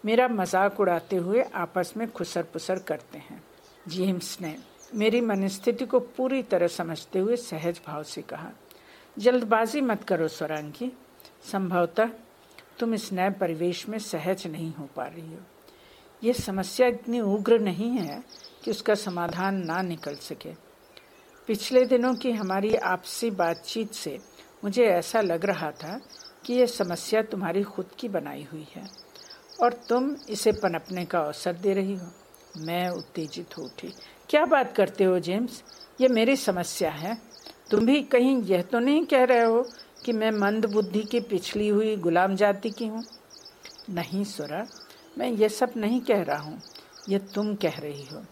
मेरा 0.06 0.28
मज़ाक 0.28 0.80
उड़ाते 0.80 1.16
हुए 1.16 1.42
आपस 1.42 1.94
में 1.98 2.10
खुसर 2.12 2.44
पुसर 2.44 2.80
करते 2.80 3.18
हैं। 3.20 3.42
जेम्स 3.88 4.38
ने 4.42 4.56
मेरी 4.96 5.22
मनस्थिति 5.22 5.86
को 5.86 6.00
पूरी 6.00 6.44
तरह 6.44 6.68
समझते 6.68 7.20
हुए 7.20 7.36
सहज 7.36 7.82
भाव 7.88 8.04
से 8.04 8.22
कहा, 8.22 8.52
जल्दबाजी 9.18 9.82
मत 9.82 10.04
करो 10.04 10.28
स्वरांगी। 10.28 10.92
संभवतः 11.52 12.10
तुम 12.80 12.94
इस 12.94 13.12
नए 13.14 13.30
परिवेश 13.30 13.88
में 13.90 14.00
सहज 14.00 14.48
नहीं 14.48 14.74
हो 14.74 14.90
पा 14.96 15.04
रही 15.04 15.34
हो। 15.34 15.40
यह 16.24 16.34
समस्या 16.34 16.88
इतनी 16.88 17.20
उग्र 17.20 17.60
नहीं 17.60 17.90
है 17.90 18.24
कि 18.64 18.72
उसका 18.72 18.96
समाधान 18.96 19.66
ना 19.66 19.82
निकल 19.82 20.16
सके। 20.16 20.54
पिछले 21.48 21.86
दिनों 21.86 22.14
की 22.16 22.32
हमारी 22.32 22.76
आपसी 22.76 23.32
बातचीत 23.32 23.94
से 23.94 24.20
मुझे 24.64 24.86
ऐसा 24.86 25.22
लग 25.22 25.46
रहा 25.46 25.72
था 25.72 26.00
कि 26.46 26.54
यह 26.54 26.66
समस्या 26.66 27.22
तुम्हारी 27.22 27.64
खुद 27.64 27.90
की 28.00 28.10
बनाई 28.10 28.48
हुई 28.52 28.68
है 28.76 28.84
और 29.62 29.74
तुम 29.74 30.16
इसे 30.30 30.52
पनपने 30.52 31.06
का 31.06 31.20
अवसर 31.20 31.54
दे 31.54 31.74
रही 31.74 31.96
हो। 31.96 32.12
मैं 32.58 32.90
उत्तेजित 32.90 33.58
हो 33.58 33.64
उठी। 33.64 33.94
क्या 34.30 34.46
बात 34.46 34.76
करते 34.76 35.04
हो, 35.04 35.20
जेम्स? 35.20 35.64
ये 36.02 36.08
मेरी 36.08 36.36
समस्या 36.36 36.92
है। 36.92 37.18
तुम 37.72 37.86
भी 37.86 38.02
कहीं 38.02 38.44
यह 38.44 38.62
तो 38.62 38.80
नहीं 38.80 39.06
कह 39.06 39.24
रहे 39.24 39.44
हो 39.44 39.70
कि 40.06 40.12
मैं 40.12 40.32
मंद 40.32 40.66
बुद्धि 40.66 41.04
की 41.04 41.20
पिछली 41.20 41.68
हुई 41.68 41.96
गुलाम 41.96 42.36
जाति 42.36 42.70
की 42.70 42.88
हूँ? 42.88 43.04
नहीं, 43.90 44.24
सुरा, 44.24 44.68
मैं 45.18 45.30
ये 45.30 45.50
सब 45.50 45.72
नहीं 45.78 46.02
कह 46.02 46.22
रहा 46.22 46.38
हूँ। 46.38 46.62
ये 47.10 47.20
तुम 47.20 47.56
कह 47.56 47.80
रही 47.80 48.06
हो। 48.06 48.26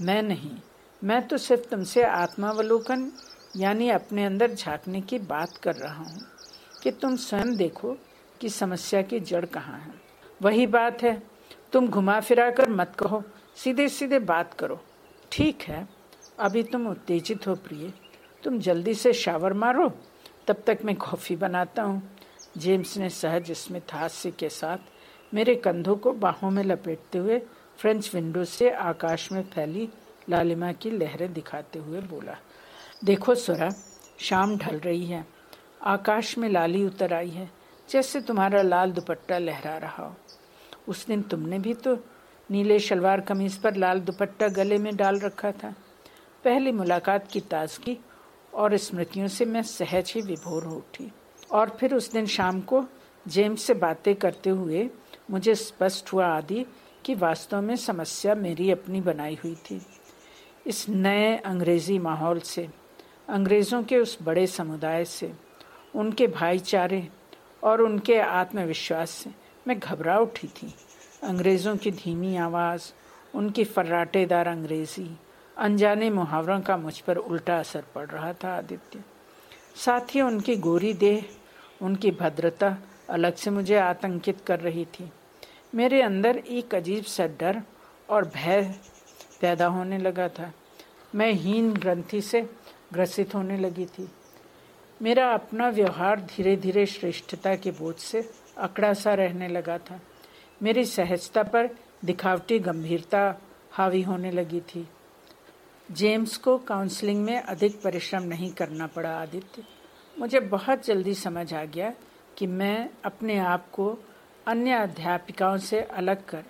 मैं 0.00 0.22
नहीं। 0.22 0.56
मैं 1.04 1.28
तो 1.28 1.38
सिर्फ़ 1.38 1.68
तुमसे 1.68 2.02
आत्मावलोकन, 2.02 3.12
यानी 3.56 3.88
अपने 3.88 4.24
अंदर 4.24 4.54
झांकने 4.54 5.00
की 5.00 5.18
बात 5.18 5.56
कर 5.56 5.74
रहा 5.74 6.04
हूँ 6.04 6.22
कि 6.82 6.90
तुम 6.90 7.16
स्वयं 7.16 7.56
देखो 7.56 7.96
कि 8.40 8.48
समस्या 8.48 9.02
की 9.02 9.20
जड़ 9.20 9.46
कहाँ 9.46 9.78
है। 9.78 9.94
वही 10.42 10.66
बात 10.66 11.02
है। 11.02 11.22
तुम 11.72 11.88
घुमा 11.88 12.20
फिरा 12.20 12.50
कर 12.50 12.68
मत 12.68 12.92
कहो। 12.98 13.22
सीधे 13.56 13.88
सीधे 13.88 14.18
बात 14.18 14.54
करो। 14.54 14.84
ठीक 15.34 15.62
है, 15.62 15.86
अभी 16.40 16.62
तुम 16.62 16.86
उत्तेजित 16.86 17.46
हो 17.46 17.54
प्रिय। 17.56 17.92
तुम 18.42 18.58
जल्दी 18.58 18.92
से 18.94 19.12
शावर 19.12 19.52
मारो, 19.52 19.88
तब 20.46 20.62
तक 20.66 20.78
मैं 20.84 20.94
कॉफ़ी 20.96 21.36
बनाता 21.36 21.82
हूँ। 21.82 22.02
जेम्स 22.58 22.96
ने 22.98 23.08
सहज 23.10 23.50
स्मित 23.52 23.92
हास्य 23.92 24.30
के 24.30 24.48
साथ 24.48 25.34
मेरे 25.34 25.54
कंधों 25.56 25.96
को 25.96 26.12
बाहों 26.14 26.50
में 26.50 26.62
लपेटते 26.64 27.18
हुए 27.18 27.38
फ्रेंच 27.78 28.14
विंडो 28.14 28.44
से 28.44 28.70
आकाश 28.70 29.30
में 29.32 29.42
फैली 29.44 29.88
लालिमा 30.30 30.72
की 30.72 30.90
लहरें 30.90 31.32
दिखाते 31.32 31.78
हुए 31.78 32.00
बोला, 32.00 32.36
देखो 33.04 33.34
सुरा, 33.34 33.70
शाम 34.20 34.56
ढल 34.58 34.78
रही 34.78 35.06
है। 35.06 35.24
आकाश 35.82 36.36
में 36.38 36.48
लाली 36.48 36.84
उतर 36.84 37.14
आई 37.14 37.30
है, 37.30 37.50
जैसे 37.88 38.20
तुम्हारा 38.20 38.62
लाल 38.62 38.92
दुपट्टा 38.92 39.38
लहरा 39.38 39.76
रहा 39.78 40.04
हो। 40.04 40.14
उस 40.88 41.06
दिन 41.06 41.22
तुमने 41.22 41.58
भी 41.58 41.74
तो 41.74 41.98
नीले 42.50 42.78
शलवार 42.78 43.20
कमीज 43.20 43.56
पर 43.56 43.74
लाल 43.74 44.00
दुपट्टा 44.00 44.48
गले 44.48 44.78
में 44.78 44.96
डाल 44.96 45.18
रखा 45.18 45.52
था। 45.52 45.74
पहली 46.44 46.72
मुलाकात 46.72 47.28
की 47.30 47.40
ताजगी 47.40 47.98
और 48.54 48.76
स्मृतियों 48.76 49.28
से 49.28 49.44
मैं 49.44 49.62
सहज 49.62 50.12
ही 50.14 50.20
विभोर 50.20 50.64
हो 50.64 50.76
उठी। 50.76 51.10
और 51.52 51.76
फिर 51.80 51.94
उस 51.94 52.12
दिन 52.12 52.26
शाम 52.26 52.60
को 52.60 52.84
जेम्स 53.28 53.62
से 53.62 53.74
बातें 53.74 54.14
करते 54.14 54.50
हुए 54.50 54.88
मुझे 55.30 55.54
स्पष्ट 55.54 56.12
हुआ 56.12 56.26
आदि 56.26 56.64
कि 57.04 57.14
वास्तव 57.14 57.60
में 57.60 57.76
समस्या 57.76 58.34
मेरी 58.34 58.70
अपनी 58.70 59.00
बनाई 59.00 59.38
हुई 59.44 59.54
थी। 59.54 59.80
इस 60.66 60.88
नए 60.88 61.36
अंग्रेज़ी 61.36 61.98
माहौल 61.98 62.40
से, 62.40 62.68
अंग्रेज़ों 63.28 63.82
के 63.82 63.98
उस 63.98 64.18
बड़े 64.22 64.46
समुदाय 64.46 65.04
से, 65.04 65.32
उनके 65.94 66.26
भाईचारे 66.26 67.08
और 67.62 67.82
उनके 67.82 68.18
आत्मविश्वास 68.18 69.10
से 69.10 69.30
मैं 69.68 69.78
घबरा 69.78 70.18
उठी 70.18 70.48
थी। 70.48 70.74
अंग्रेज़ों 71.22 71.76
की 71.76 71.90
धीमी 71.90 72.36
आवाज़, 72.36 72.92
उनकी 73.34 73.64
फर्राटेदार 73.64 74.48
अंग्रेज़ी, 74.48 75.18
अनजाने 75.56 76.10
मुहावरों 76.10 76.60
का 76.60 76.76
मुझ 76.76 77.00
पर 77.00 77.16
उल्टा 77.16 77.58
असर 77.58 77.84
पड़ 77.94 78.06
रहा 78.06 78.32
था 78.32 78.56
आदित्य। 78.56 79.04
साथ 79.76 80.00
ही 80.00 80.20
उनकी 80.20 80.56
गोरी 80.56 80.92
देह, 80.94 81.24
उनकी 81.82 82.10
भद्रता 82.10 82.78
अलग 83.10 83.34
से 83.34 83.50
मुझे 83.50 83.76
आतंकित 83.76 84.40
कर 84.46 84.60
रही 84.60 84.84
थी। 84.84 85.12
मेरे 85.74 86.02
अंदर 86.02 86.36
एक 86.36 86.74
अजीब 86.74 87.04
सा 87.04 87.26
डर 87.26 87.62
और 88.10 88.28
भय 88.28 88.74
पैदा 89.40 89.66
होने 89.66 89.98
लगा 89.98 90.28
था। 90.28 90.52
मैं 91.14 91.32
हीन 91.32 91.72
ग्रंथि 91.72 92.20
से 92.20 92.50
ग्रसित 92.92 93.34
होने 93.34 93.58
लगी 93.58 93.86
थी। 93.86 94.08
मेरा 95.02 95.30
अपना 95.34 95.68
व्यवहार 95.68 96.20
धीरे 96.20 96.56
धीरे 96.56 96.86
श्रेष्ठता 96.86 97.56
के 97.56 97.70
बोझ 97.70 97.96
से 97.96 98.30
अकड़ा 98.58 98.92
सा 98.92 99.14
रहने 99.14 99.48
लगा 99.48 99.78
था। 99.78 100.00
मेरी 100.64 100.84
सहजता 100.84 101.42
पर 101.42 101.68
दिखावटी 102.04 102.58
गंभीरता 102.58 103.40
हावी 103.72 104.02
होने 104.02 104.30
लगी 104.30 104.60
थी। 104.60 104.88
जेम्स 105.92 106.36
को 106.36 106.58
काउंसलिंग 106.58 107.24
में 107.24 107.40
अधिक 107.40 107.82
परिश्रम 107.82 108.22
नहीं 108.22 108.52
करना 108.52 108.86
पड़ा, 108.86 109.10
आदित्य। 109.10 109.64
मुझे 110.18 110.40
बहुत 110.40 110.86
जल्दी 110.86 111.14
समझ 111.14 111.54
आ 111.54 111.64
गया 111.64 111.92
कि 112.38 112.46
मैं 112.46 112.90
अपने 113.04 113.38
आप 113.38 113.70
को 113.70 113.98
अन्य 114.46 114.72
अध्यापिकाओं 114.72 115.58
से 115.58 115.80
अलग 115.80 116.24
कर 116.24 116.44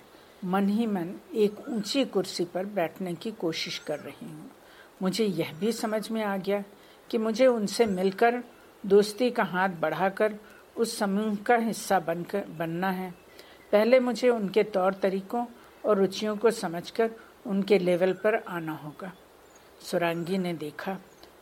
मन 0.45 0.69
ही 0.69 0.85
मन 0.85 1.13
एक 1.35 1.69
ऊँची 1.69 2.05
कुर्सी 2.05 2.45
पर 2.45 2.65
बैठने 2.65 3.13
की 3.13 3.31
कोशिश 3.31 3.77
कर 3.77 3.99
रही 3.99 4.25
हूँ। 4.25 4.51
मुझे 5.01 5.25
यह 5.25 5.53
भी 5.59 5.71
समझ 5.71 6.11
में 6.11 6.23
आ 6.23 6.37
गया 6.37 6.63
कि 7.09 7.17
मुझे 7.17 7.47
उनसे 7.47 7.85
मिलकर 7.85 8.43
दोस्ती 8.85 9.31
का 9.31 9.43
हाथ 9.43 9.69
बढ़ाकर 9.69 10.35
उस 10.77 10.97
समूह 10.97 11.35
का 11.35 11.55
हिस्सा 11.55 11.99
बनकर 11.99 12.45
बनना 12.45 12.89
है। 12.89 13.24
पहले 13.75 13.99
मुझे 13.99 14.29
उनके 14.29 14.63
तौर 14.63 14.93
तरीकों 14.93 15.45
और 15.85 15.97
रुचियों 15.97 16.37
को 16.37 16.51
समझकर 16.51 17.11
उनके 17.45 17.79
लेवल 17.79 18.13
पर 18.13 18.35
आना 18.35 18.73
होगा। 18.73 19.11
सुरांगी 19.81 20.37
ने 20.37 20.53
देखा, 20.53 20.97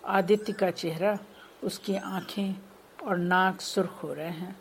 आदित्य 0.06 0.54
का 0.54 0.72
चेहरा, 0.72 1.20
उसकी 1.64 1.96
आँखें 1.96 2.56
और 3.08 3.18
नाक 3.18 3.62
सुर्ख 3.62 4.04
हो 4.04 4.14
रहे 4.14 4.30
हैं। 4.30 4.56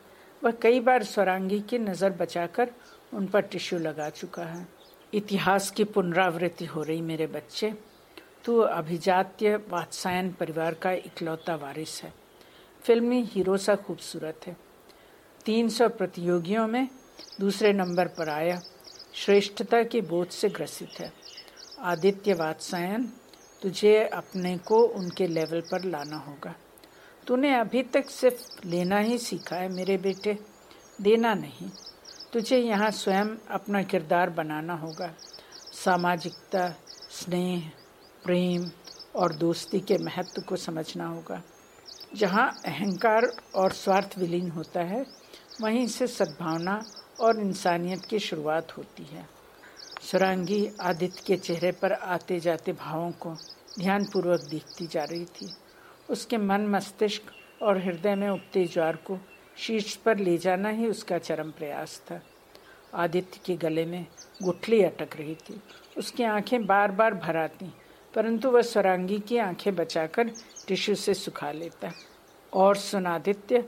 वह 0.45 0.51
कई 0.51 0.81
बार 0.81 1.03
स्वरांगी 1.03 1.61
की 1.61 1.79
नज़र 1.79 2.11
बचाकर 2.11 2.71
उन 3.15 3.27
पर 3.27 3.41
टिश्यू 3.41 3.79
लगा 3.79 4.11
चुका 4.11 4.45
है। 4.45 4.69
इतिहास 5.15 5.71
की 5.71 5.85
पुनरावृत्ति 5.85 6.65
हो 6.65 6.83
रही 6.83 7.01
मेरे 7.01 7.27
बच्चे। 7.27 7.75
तू 8.45 8.59
अभिजात्य 8.59 9.57
वात्सायन 9.57 10.33
परिवार 10.33 10.75
का 10.75 10.93
इकलौता 10.93 11.57
वारिस 11.57 12.03
है। 12.03 12.13
फिल्मी 12.83 13.23
हीरो 13.23 13.57
सा 13.57 13.77
खूबसूरत 13.77 14.41
है। 14.47 14.57
तीन 15.45 15.69
सौ 15.69 15.89
प्रतियोगियों 15.89 16.67
में 16.67 16.89
दूसरे 17.41 17.73
नंबर 17.73 18.09
पर 18.09 18.29
आया, 18.29 18.61
श्रेष्ठता 19.15 19.83
के 19.83 20.01
बोझ 20.01 20.29
से 20.29 20.49
ग्रसित 20.49 20.89
है। 21.01 21.13
आदित्य 21.81 22.35
वात्सायन, 22.35 23.13
तुझे 23.63 24.09
अपने 24.09 24.59
को 24.59 24.83
उनके 24.83 25.27
लेवल 25.27 25.61
पर 25.61 25.85
लाना 25.85 26.17
होगा। 26.17 26.55
तूने 27.27 27.55
अभी 27.55 27.83
तक 27.83 28.11
सिर्फ़ 28.11 28.67
लेना 28.67 28.99
ही 28.99 29.19
सीखा 29.19 29.57
है 29.57 29.69
मेरे 29.69 29.97
बेटे, 29.97 30.39
देना 31.01 31.35
नहीं। 31.35 31.71
तुझे 32.33 32.59
यहाँ 32.59 32.91
स्वयं 32.91 33.29
अपना 33.51 33.83
किरदार 33.83 34.31
बनाना 34.31 34.75
होगा। 34.75 35.15
सामाजिकता, 35.85 36.75
स्नेह, 37.11 37.71
प्रेम 38.25 38.71
और 39.17 39.35
दोस्ती 39.35 39.81
के 39.81 39.99
महत्व 39.99 40.43
को 40.43 40.57
समझना 40.57 41.07
होगा। 41.07 41.43
जहाँ 42.15 42.53
अहंकार 42.65 43.37
और 43.55 43.73
स्वार्थ 43.73 44.15
विलीन 44.19 44.51
होता 44.51 44.81
है, 44.81 45.07
वहीं 45.61 45.87
से 45.87 46.07
सद्भावना 46.07 46.83
और 47.21 47.41
इंसानियत 47.41 48.05
की 48.05 48.19
शुरुआत 48.19 48.77
होती 48.77 49.03
है। 49.03 49.29
सुरांगी 50.03 50.71
आदित्य 50.81 51.23
के 51.27 51.37
चेहरे 51.37 51.73
पर 51.73 51.93
आते 51.93 52.41
जाते 52.41 52.73
भावों 52.73 53.11
को 53.11 53.35
ध्यानपूर्वक 53.79 54.41
देखती 54.41 54.87
जा 54.87 55.05
रही 55.05 55.25
थी। 55.25 55.53
उसके 56.11 56.37
मन 56.37 56.67
मस्तिष्क 56.67 57.23
और 57.63 57.79
हृदय 57.79 58.15
में 58.15 58.29
उगते 58.31 58.65
ज्वार 58.65 58.97
को 58.97 59.19
शीर्ष 59.57 59.95
पर 59.97 60.19
ले 60.19 60.39
जाना 60.39 60.69
ही 60.69 60.87
उसका 60.87 61.19
चरम 61.19 61.51
प्रयास 61.51 62.03
था। 62.11 62.21
आदित्य 62.95 63.41
के 63.45 63.57
गले 63.57 63.85
में 63.85 64.07
गुठली 64.43 64.83
अटक 64.83 65.17
रही 65.17 65.35
थी। 65.35 65.61
उसकी 65.99 66.23
आँखें 66.23 66.67
बार 66.67 66.91
बार 66.91 67.15
भर 67.15 67.37
आती, 67.37 67.73
परंतु 68.15 68.51
वह 68.51 68.63
स्वरांगी 68.63 69.19
की 69.19 69.39
आँखें 69.39 69.75
बचाकर 69.75 70.31
टिश्यू 70.69 70.95
से 70.95 71.15
सुखा 71.15 71.53
लेता। 71.53 71.93
और 72.53 72.77
सुनादित्य 72.77 73.65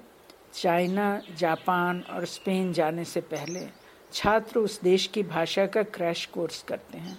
चाइना, 0.54 1.22
जापान 1.38 2.00
और 2.00 2.24
स्पेन 2.24 2.72
जाने 2.72 3.04
से 3.04 3.20
पहले 3.20 3.66
छात्र 4.12 4.58
उस 4.58 4.80
देश 4.80 5.06
की 5.06 5.22
भाषा 5.22 5.66
का 5.66 5.82
क्रैश 5.82 6.26
कोर्स 6.26 6.62
करते 6.62 6.98
हैं। 6.98 7.18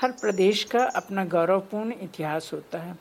हर 0.00 0.12
प्रदेश 0.12 0.64
का 0.64 0.84
अपना 0.84 1.24
गौरवपूर्ण 1.24 1.92
इतिहास 1.92 2.50
होता 2.52 2.78
है। 2.78 2.98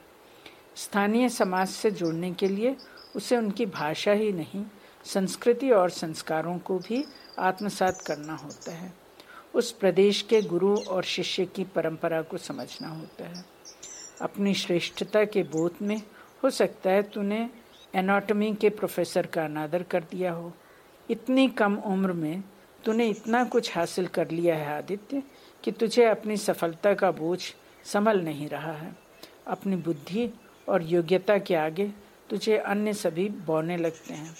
स्थानीय 0.75 1.29
समाज 1.29 1.67
से 1.67 1.91
जुड़ने 1.91 2.31
के 2.31 2.47
लिए 2.47 2.75
उसे 3.15 3.37
उनकी 3.37 3.65
भाषा 3.65 4.11
ही 4.11 4.31
नहीं, 4.31 4.65
संस्कृति 5.05 5.71
और 5.71 5.89
संस्कारों 5.89 6.57
को 6.59 6.79
भी 6.79 7.05
आत्मसात 7.39 8.01
करना 8.01 8.35
होता 8.35 8.71
है। 8.71 8.93
उस 9.53 9.71
प्रदेश 9.71 10.21
के 10.21 10.41
गुरु 10.41 10.77
और 10.77 11.03
शिष्य 11.03 11.45
की 11.45 11.63
परंपरा 11.63 12.21
को 12.21 12.37
समझना 12.37 12.87
होता 12.87 13.25
है। 13.25 13.45
अपनी 14.21 14.53
श्रेष्ठता 14.53 15.25
के 15.25 15.43
बोध 15.43 15.75
में 15.81 16.01
हो 16.43 16.49
सकता 16.49 16.89
है 16.89 17.03
तूने 17.03 17.49
एनाटॉमी 17.95 18.53
के 18.53 18.69
प्रोफेसर 18.69 19.25
का 19.25 19.45
अनादर 19.45 19.83
कर 19.83 20.03
दिया 20.03 20.31
हो। 20.31 20.53
इतनी 21.09 21.47
कम 21.47 21.75
उम्र 21.75 22.13
में 22.13 22.43
तूने 22.85 23.07
इतना 23.09 23.43
कुछ 23.43 23.75
हासिल 23.75 24.07
कर 24.07 24.31
लिया 24.31 24.55
है 24.55 24.77
आदित्य 24.77 25.23
कि 25.63 25.71
तुझे 25.71 26.05
अपनी 26.05 26.37
सफलता 26.37 26.93
का 26.93 27.11
बोझ 27.11 27.39
संभल 27.85 28.21
नहीं 28.21 28.49
रहा 28.49 28.71
है। 28.71 28.95
अपनी 29.47 29.75
बुद्धि 29.75 30.29
और 30.69 30.83
योग्यता 30.83 31.37
के 31.37 31.55
आगे 31.55 31.91
तुझे 32.29 32.57
अन्य 32.57 32.93
सभी 32.93 33.29
बौने 33.29 33.77
लगते 33.77 34.13
हैं। 34.13 34.35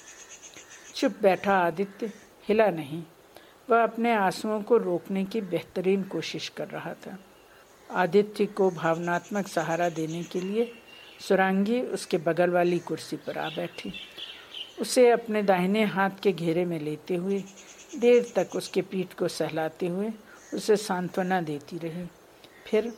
चुप 0.95 1.15
बैठा 1.21 1.57
आदित्य 1.57 2.11
हिला 2.47 2.67
नहीं। 2.67 3.03
वह 3.69 3.83
अपने 3.83 4.13
आंसुओं 4.13 4.61
को 4.61 4.77
रोकने 4.77 5.25
की 5.25 5.41
बेहतरीन 5.41 6.03
कोशिश 6.03 6.49
कर 6.49 6.67
रहा 6.67 6.93
था। 6.93 7.17
आदित्य 7.91 8.45
को 8.45 8.69
भावनात्मक 8.71 9.47
सहारा 9.47 9.89
देने 9.89 10.23
के 10.23 10.41
लिए 10.41 10.73
सुरांगी 11.27 11.81
उसके 11.93 12.17
बगल 12.19 12.49
वाली 12.49 12.79
कुर्सी 12.79 13.15
पर 13.17 13.37
आ 13.37 13.49
बैठी। 13.49 13.93
उसे 14.81 15.09
अपने 15.11 15.43
दाहिने 15.43 15.83
हाथ 15.85 16.09
के 16.23 16.31
घेरे 16.31 16.65
में 16.65 16.79
लेते 16.79 17.15
हुए, 17.15 17.43
देर 17.99 18.31
तक 18.35 18.55
उसके 18.55 18.81
पीठ 18.81 19.13
को 19.13 19.27
सहलाते 19.27 19.87
हुए 19.87 20.11
उसे 20.53 20.77
सांत्वना 20.77 21.41
देती 21.41 21.77
रही। 21.77 22.05
फिर 22.67 22.91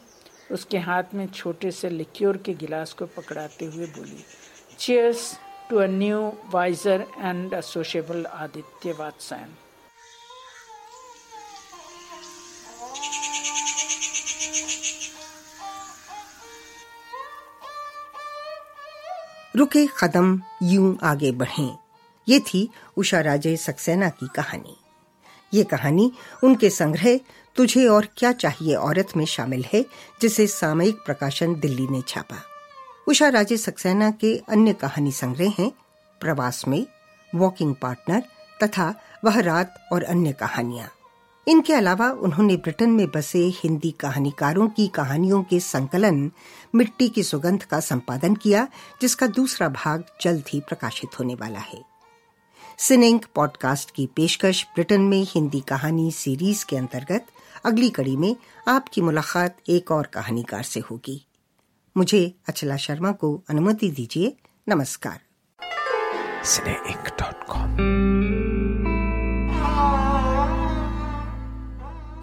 उसके 0.52 0.78
हाथ 0.78 1.14
में 1.14 1.28
छोटे 1.28 1.72
से 1.72 1.90
लिक्योर 1.90 2.38
के 2.38 2.54
गिलास 2.54 2.94
को 2.94 3.06
पकड़ाते 3.18 3.66
हुए 3.66 3.86
बोली 3.88 4.24
cheers 4.80 5.38
to 5.70 5.78
a 5.78 5.86
new 5.88 6.32
wiser 6.54 7.06
and 7.18 7.54
a 7.54 7.62
sociable 7.64 8.26
Aditya 8.26 8.92
Vatsayan 9.00 9.56
रुके 19.56 19.88
कदम, 20.00 20.42
यूँ 20.64 20.98
आगे 21.04 21.32
बढ़ें। 21.32 21.78
ये 22.30 22.40
थी 22.40 22.70
उषा 22.98 23.22
राजे 23.22 23.58
सक्सेना 23.58 24.10
की 24.10 24.28
कहानी। 24.36 24.78
ये 25.54 25.64
कहानी 25.64 26.12
उनके 26.44 26.70
संग्रह, 26.70 27.20
तुझे 27.56 27.88
और 27.88 28.08
क्या 28.18 28.32
चाहिए 28.32 28.76
औरत 28.76 29.08
में 29.18 29.26
शामिल 29.26 29.66
है, 29.74 29.86
जिसे 30.22 30.48
सामयिक 30.48 30.96
प्रकाशन 30.96 31.56
दिल्ली 31.56 31.88
ने 31.88 32.02
छापा। 32.08 32.42
उषा 33.08 33.30
राजे 33.30 33.58
सक्सेना 33.58 34.12
के 34.12 34.42
अन्य 34.50 34.74
कहानी 34.74 35.12
संग्रह 35.12 35.54
हैं, 35.60 35.72
प्रवास 36.20 36.68
में 36.68 36.88
वॉकिंग 37.36 37.76
पार्टनर 37.76 38.24
तथा 38.64 38.96
वह 39.24 39.40
रात 39.40 39.88
और 39.92 40.04
अन्य 40.04 40.32
कहानियाँ। 40.32 40.90
इनके 41.48 41.74
अलावा 41.74 42.10
उन्होंने 42.10 42.58
ब्रिटेन 42.58 42.90
में 42.90 43.08
बसे 43.08 43.40
हिंदी 43.40 43.92
कहानीकारों 43.92 44.70
की 44.70 44.88
कहानियों 44.88 45.44
के 45.44 45.60
संकलन, 45.60 46.32
मिट्टी 46.76 47.10
की 47.10 47.24
सुगंध 47.24 47.64
का 47.64 47.80
संपादन 47.80 48.36
किया, 48.36 48.68
जिसका 49.02 49.28
दूसरा 49.28 49.70
भाग 49.70 50.04
जल्द 50.22 50.44
ही 50.50 50.60
प्रकाशित 50.60 51.20
होने 51.20 51.36
वाला 51.36 51.60
है। 51.60 51.86
सिनेंक 52.78 53.26
पॉडकास्ट 53.36 53.92
की 53.96 54.08
पेशकश 54.16 54.64
ब्रिटेन 54.64 55.02
में 55.02 55.26
हिंदी 55.30 55.60
कहानी 55.60 56.12
सीरीज़ 56.12 56.66
के 56.66 56.78
अंतर्गत 56.78 57.26
अगली 57.66 57.90
कड़ी 57.90 58.16
में 58.16 58.36
आपकी 58.68 59.02
मुलाकात 59.02 59.58
एक 59.70 59.92
और 59.92 60.06
कहानीकार 60.06 60.64
से 60.64 60.80
होगी। 60.80 61.28
मुझे 61.98 62.36
अचला 62.50 62.78
शर्मा 62.78 63.12
को 63.12 63.44
अनुमति 63.50 63.90
दीजिए। 63.90 64.38
नमस्कार। 64.70 65.22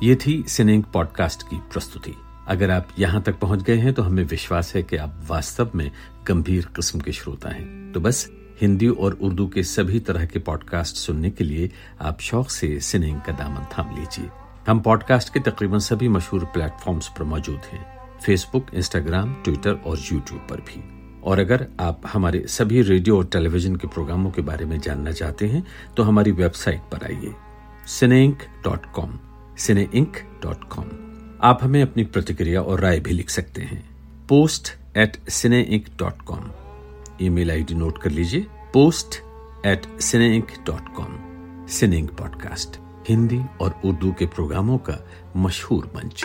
ये 0.03 0.15
थी 0.17 0.33
सिनेंक 0.49 0.87
पॉडकास्ट 0.93 1.43
की 1.43 1.57
प्रस्तुति। 1.73 2.15
अगर 2.49 2.71
आप 2.71 2.89
यहाँ 2.99 3.21
तक 3.23 3.39
पहुँच 3.39 3.63
गए 3.63 3.77
हैं 3.77 3.93
तो 3.95 4.03
हमें 4.03 4.23
विश्वास 4.25 4.75
है 4.75 4.83
कि 4.83 4.97
आप 4.97 5.21
वास्तव 5.29 5.71
में 5.75 5.91
गंभीर 6.29 6.65
किस्म 6.77 7.01
के 7.01 7.13
श्रोता 7.13 7.49
हैं। 7.49 7.93
तो 7.93 8.01
बस, 8.01 8.29
हिंदी 8.61 8.89
और 8.89 9.19
उर्दू 9.23 9.47
के 9.49 9.63
सभी 9.63 10.01
तरह 10.01 10.27
के 10.27 10.39
पॉडकास्ट 10.39 10.97
सुनने 10.97 11.31
के 11.31 11.45
लिए 11.45 11.71
आप 12.01 12.21
शौक 12.21 12.51
से 12.51 12.81
सिनेंग 12.81 13.21
का 13.21 13.33
दामन 13.33 13.67
थाम 13.73 13.95
लीजिए। 13.97 14.29
हम 14.69 14.81
पॉडकास्ट 14.81 15.33
के 15.35 15.41
तकरीबन 15.41 15.79
सभी 15.79 16.09
मशहूर 16.09 16.45
प्लेटफॉर्म्स 16.45 17.09
पर 17.09 17.25
मौजूद 17.25 17.61
हैं 17.73 17.87
फेसबुक 18.27 18.75
इंस्टाग्राम 18.75 19.35
ट्विटर 19.35 19.81
और 19.87 19.99
यूट्यूब 20.13 20.47
पर 20.51 20.61
भी। 20.63 20.85
और 21.23 21.39
अगर 21.39 21.69
आप 21.81 22.03
हमारे 22.13 22.45
सभी 22.51 22.83
रेडियो 22.83 23.19
और 23.19 23.27
टेलीविज़न 23.33 23.77
के 23.77 23.89
प्रोग्रामों 23.89 24.31
के 24.31 24.43
बारे 24.43 24.65
में 24.65 24.79
जानना 24.81 25.13
चाहते 25.13 25.49
हैं 25.49 25.67
तो 25.97 26.03
हमारी 26.03 26.33
वेबसाइट 26.33 26.91
पर 26.93 27.05
आइए 27.07 27.35
Cineinc 27.91 28.43
dot 28.65 28.93
com. 28.93 29.19
Cine 29.63 29.89
Inc 29.95 30.41
dot 30.43 30.65
com 30.69 30.85
आप 31.43 31.59
हमें 31.63 31.83
अपनी 31.83 32.05
प्रतिक्रिया 32.05 32.63
और 32.63 32.81
राय 32.81 33.01
भी 33.01 33.11
लिख 33.11 33.31
सकते 33.31 33.63
हैं। 33.63 33.97
Post 34.29 34.77
at 34.97 35.29
Cine 35.29 35.61
Inc 35.61 35.87
dot 35.99 36.23
com 36.23 36.51
email 37.29 37.67
note 37.73 38.03
कर 38.03 38.11
लीजिए। 38.11 38.47
Post 38.75 39.15
at 39.67 40.01
Cine 40.01 40.37
Inc 40.37 40.47
dot 40.67 40.95
com 40.95 41.19
Cineinc 41.67 42.09
podcast 42.09 42.81
Hindi 43.09 43.43
और 43.61 43.81
उर्दू 43.85 44.13
के 44.13 44.27
प्रोग्रामों 44.27 44.79
का 44.79 45.09
मशहूर 45.37 45.93
मंच। 45.97 46.25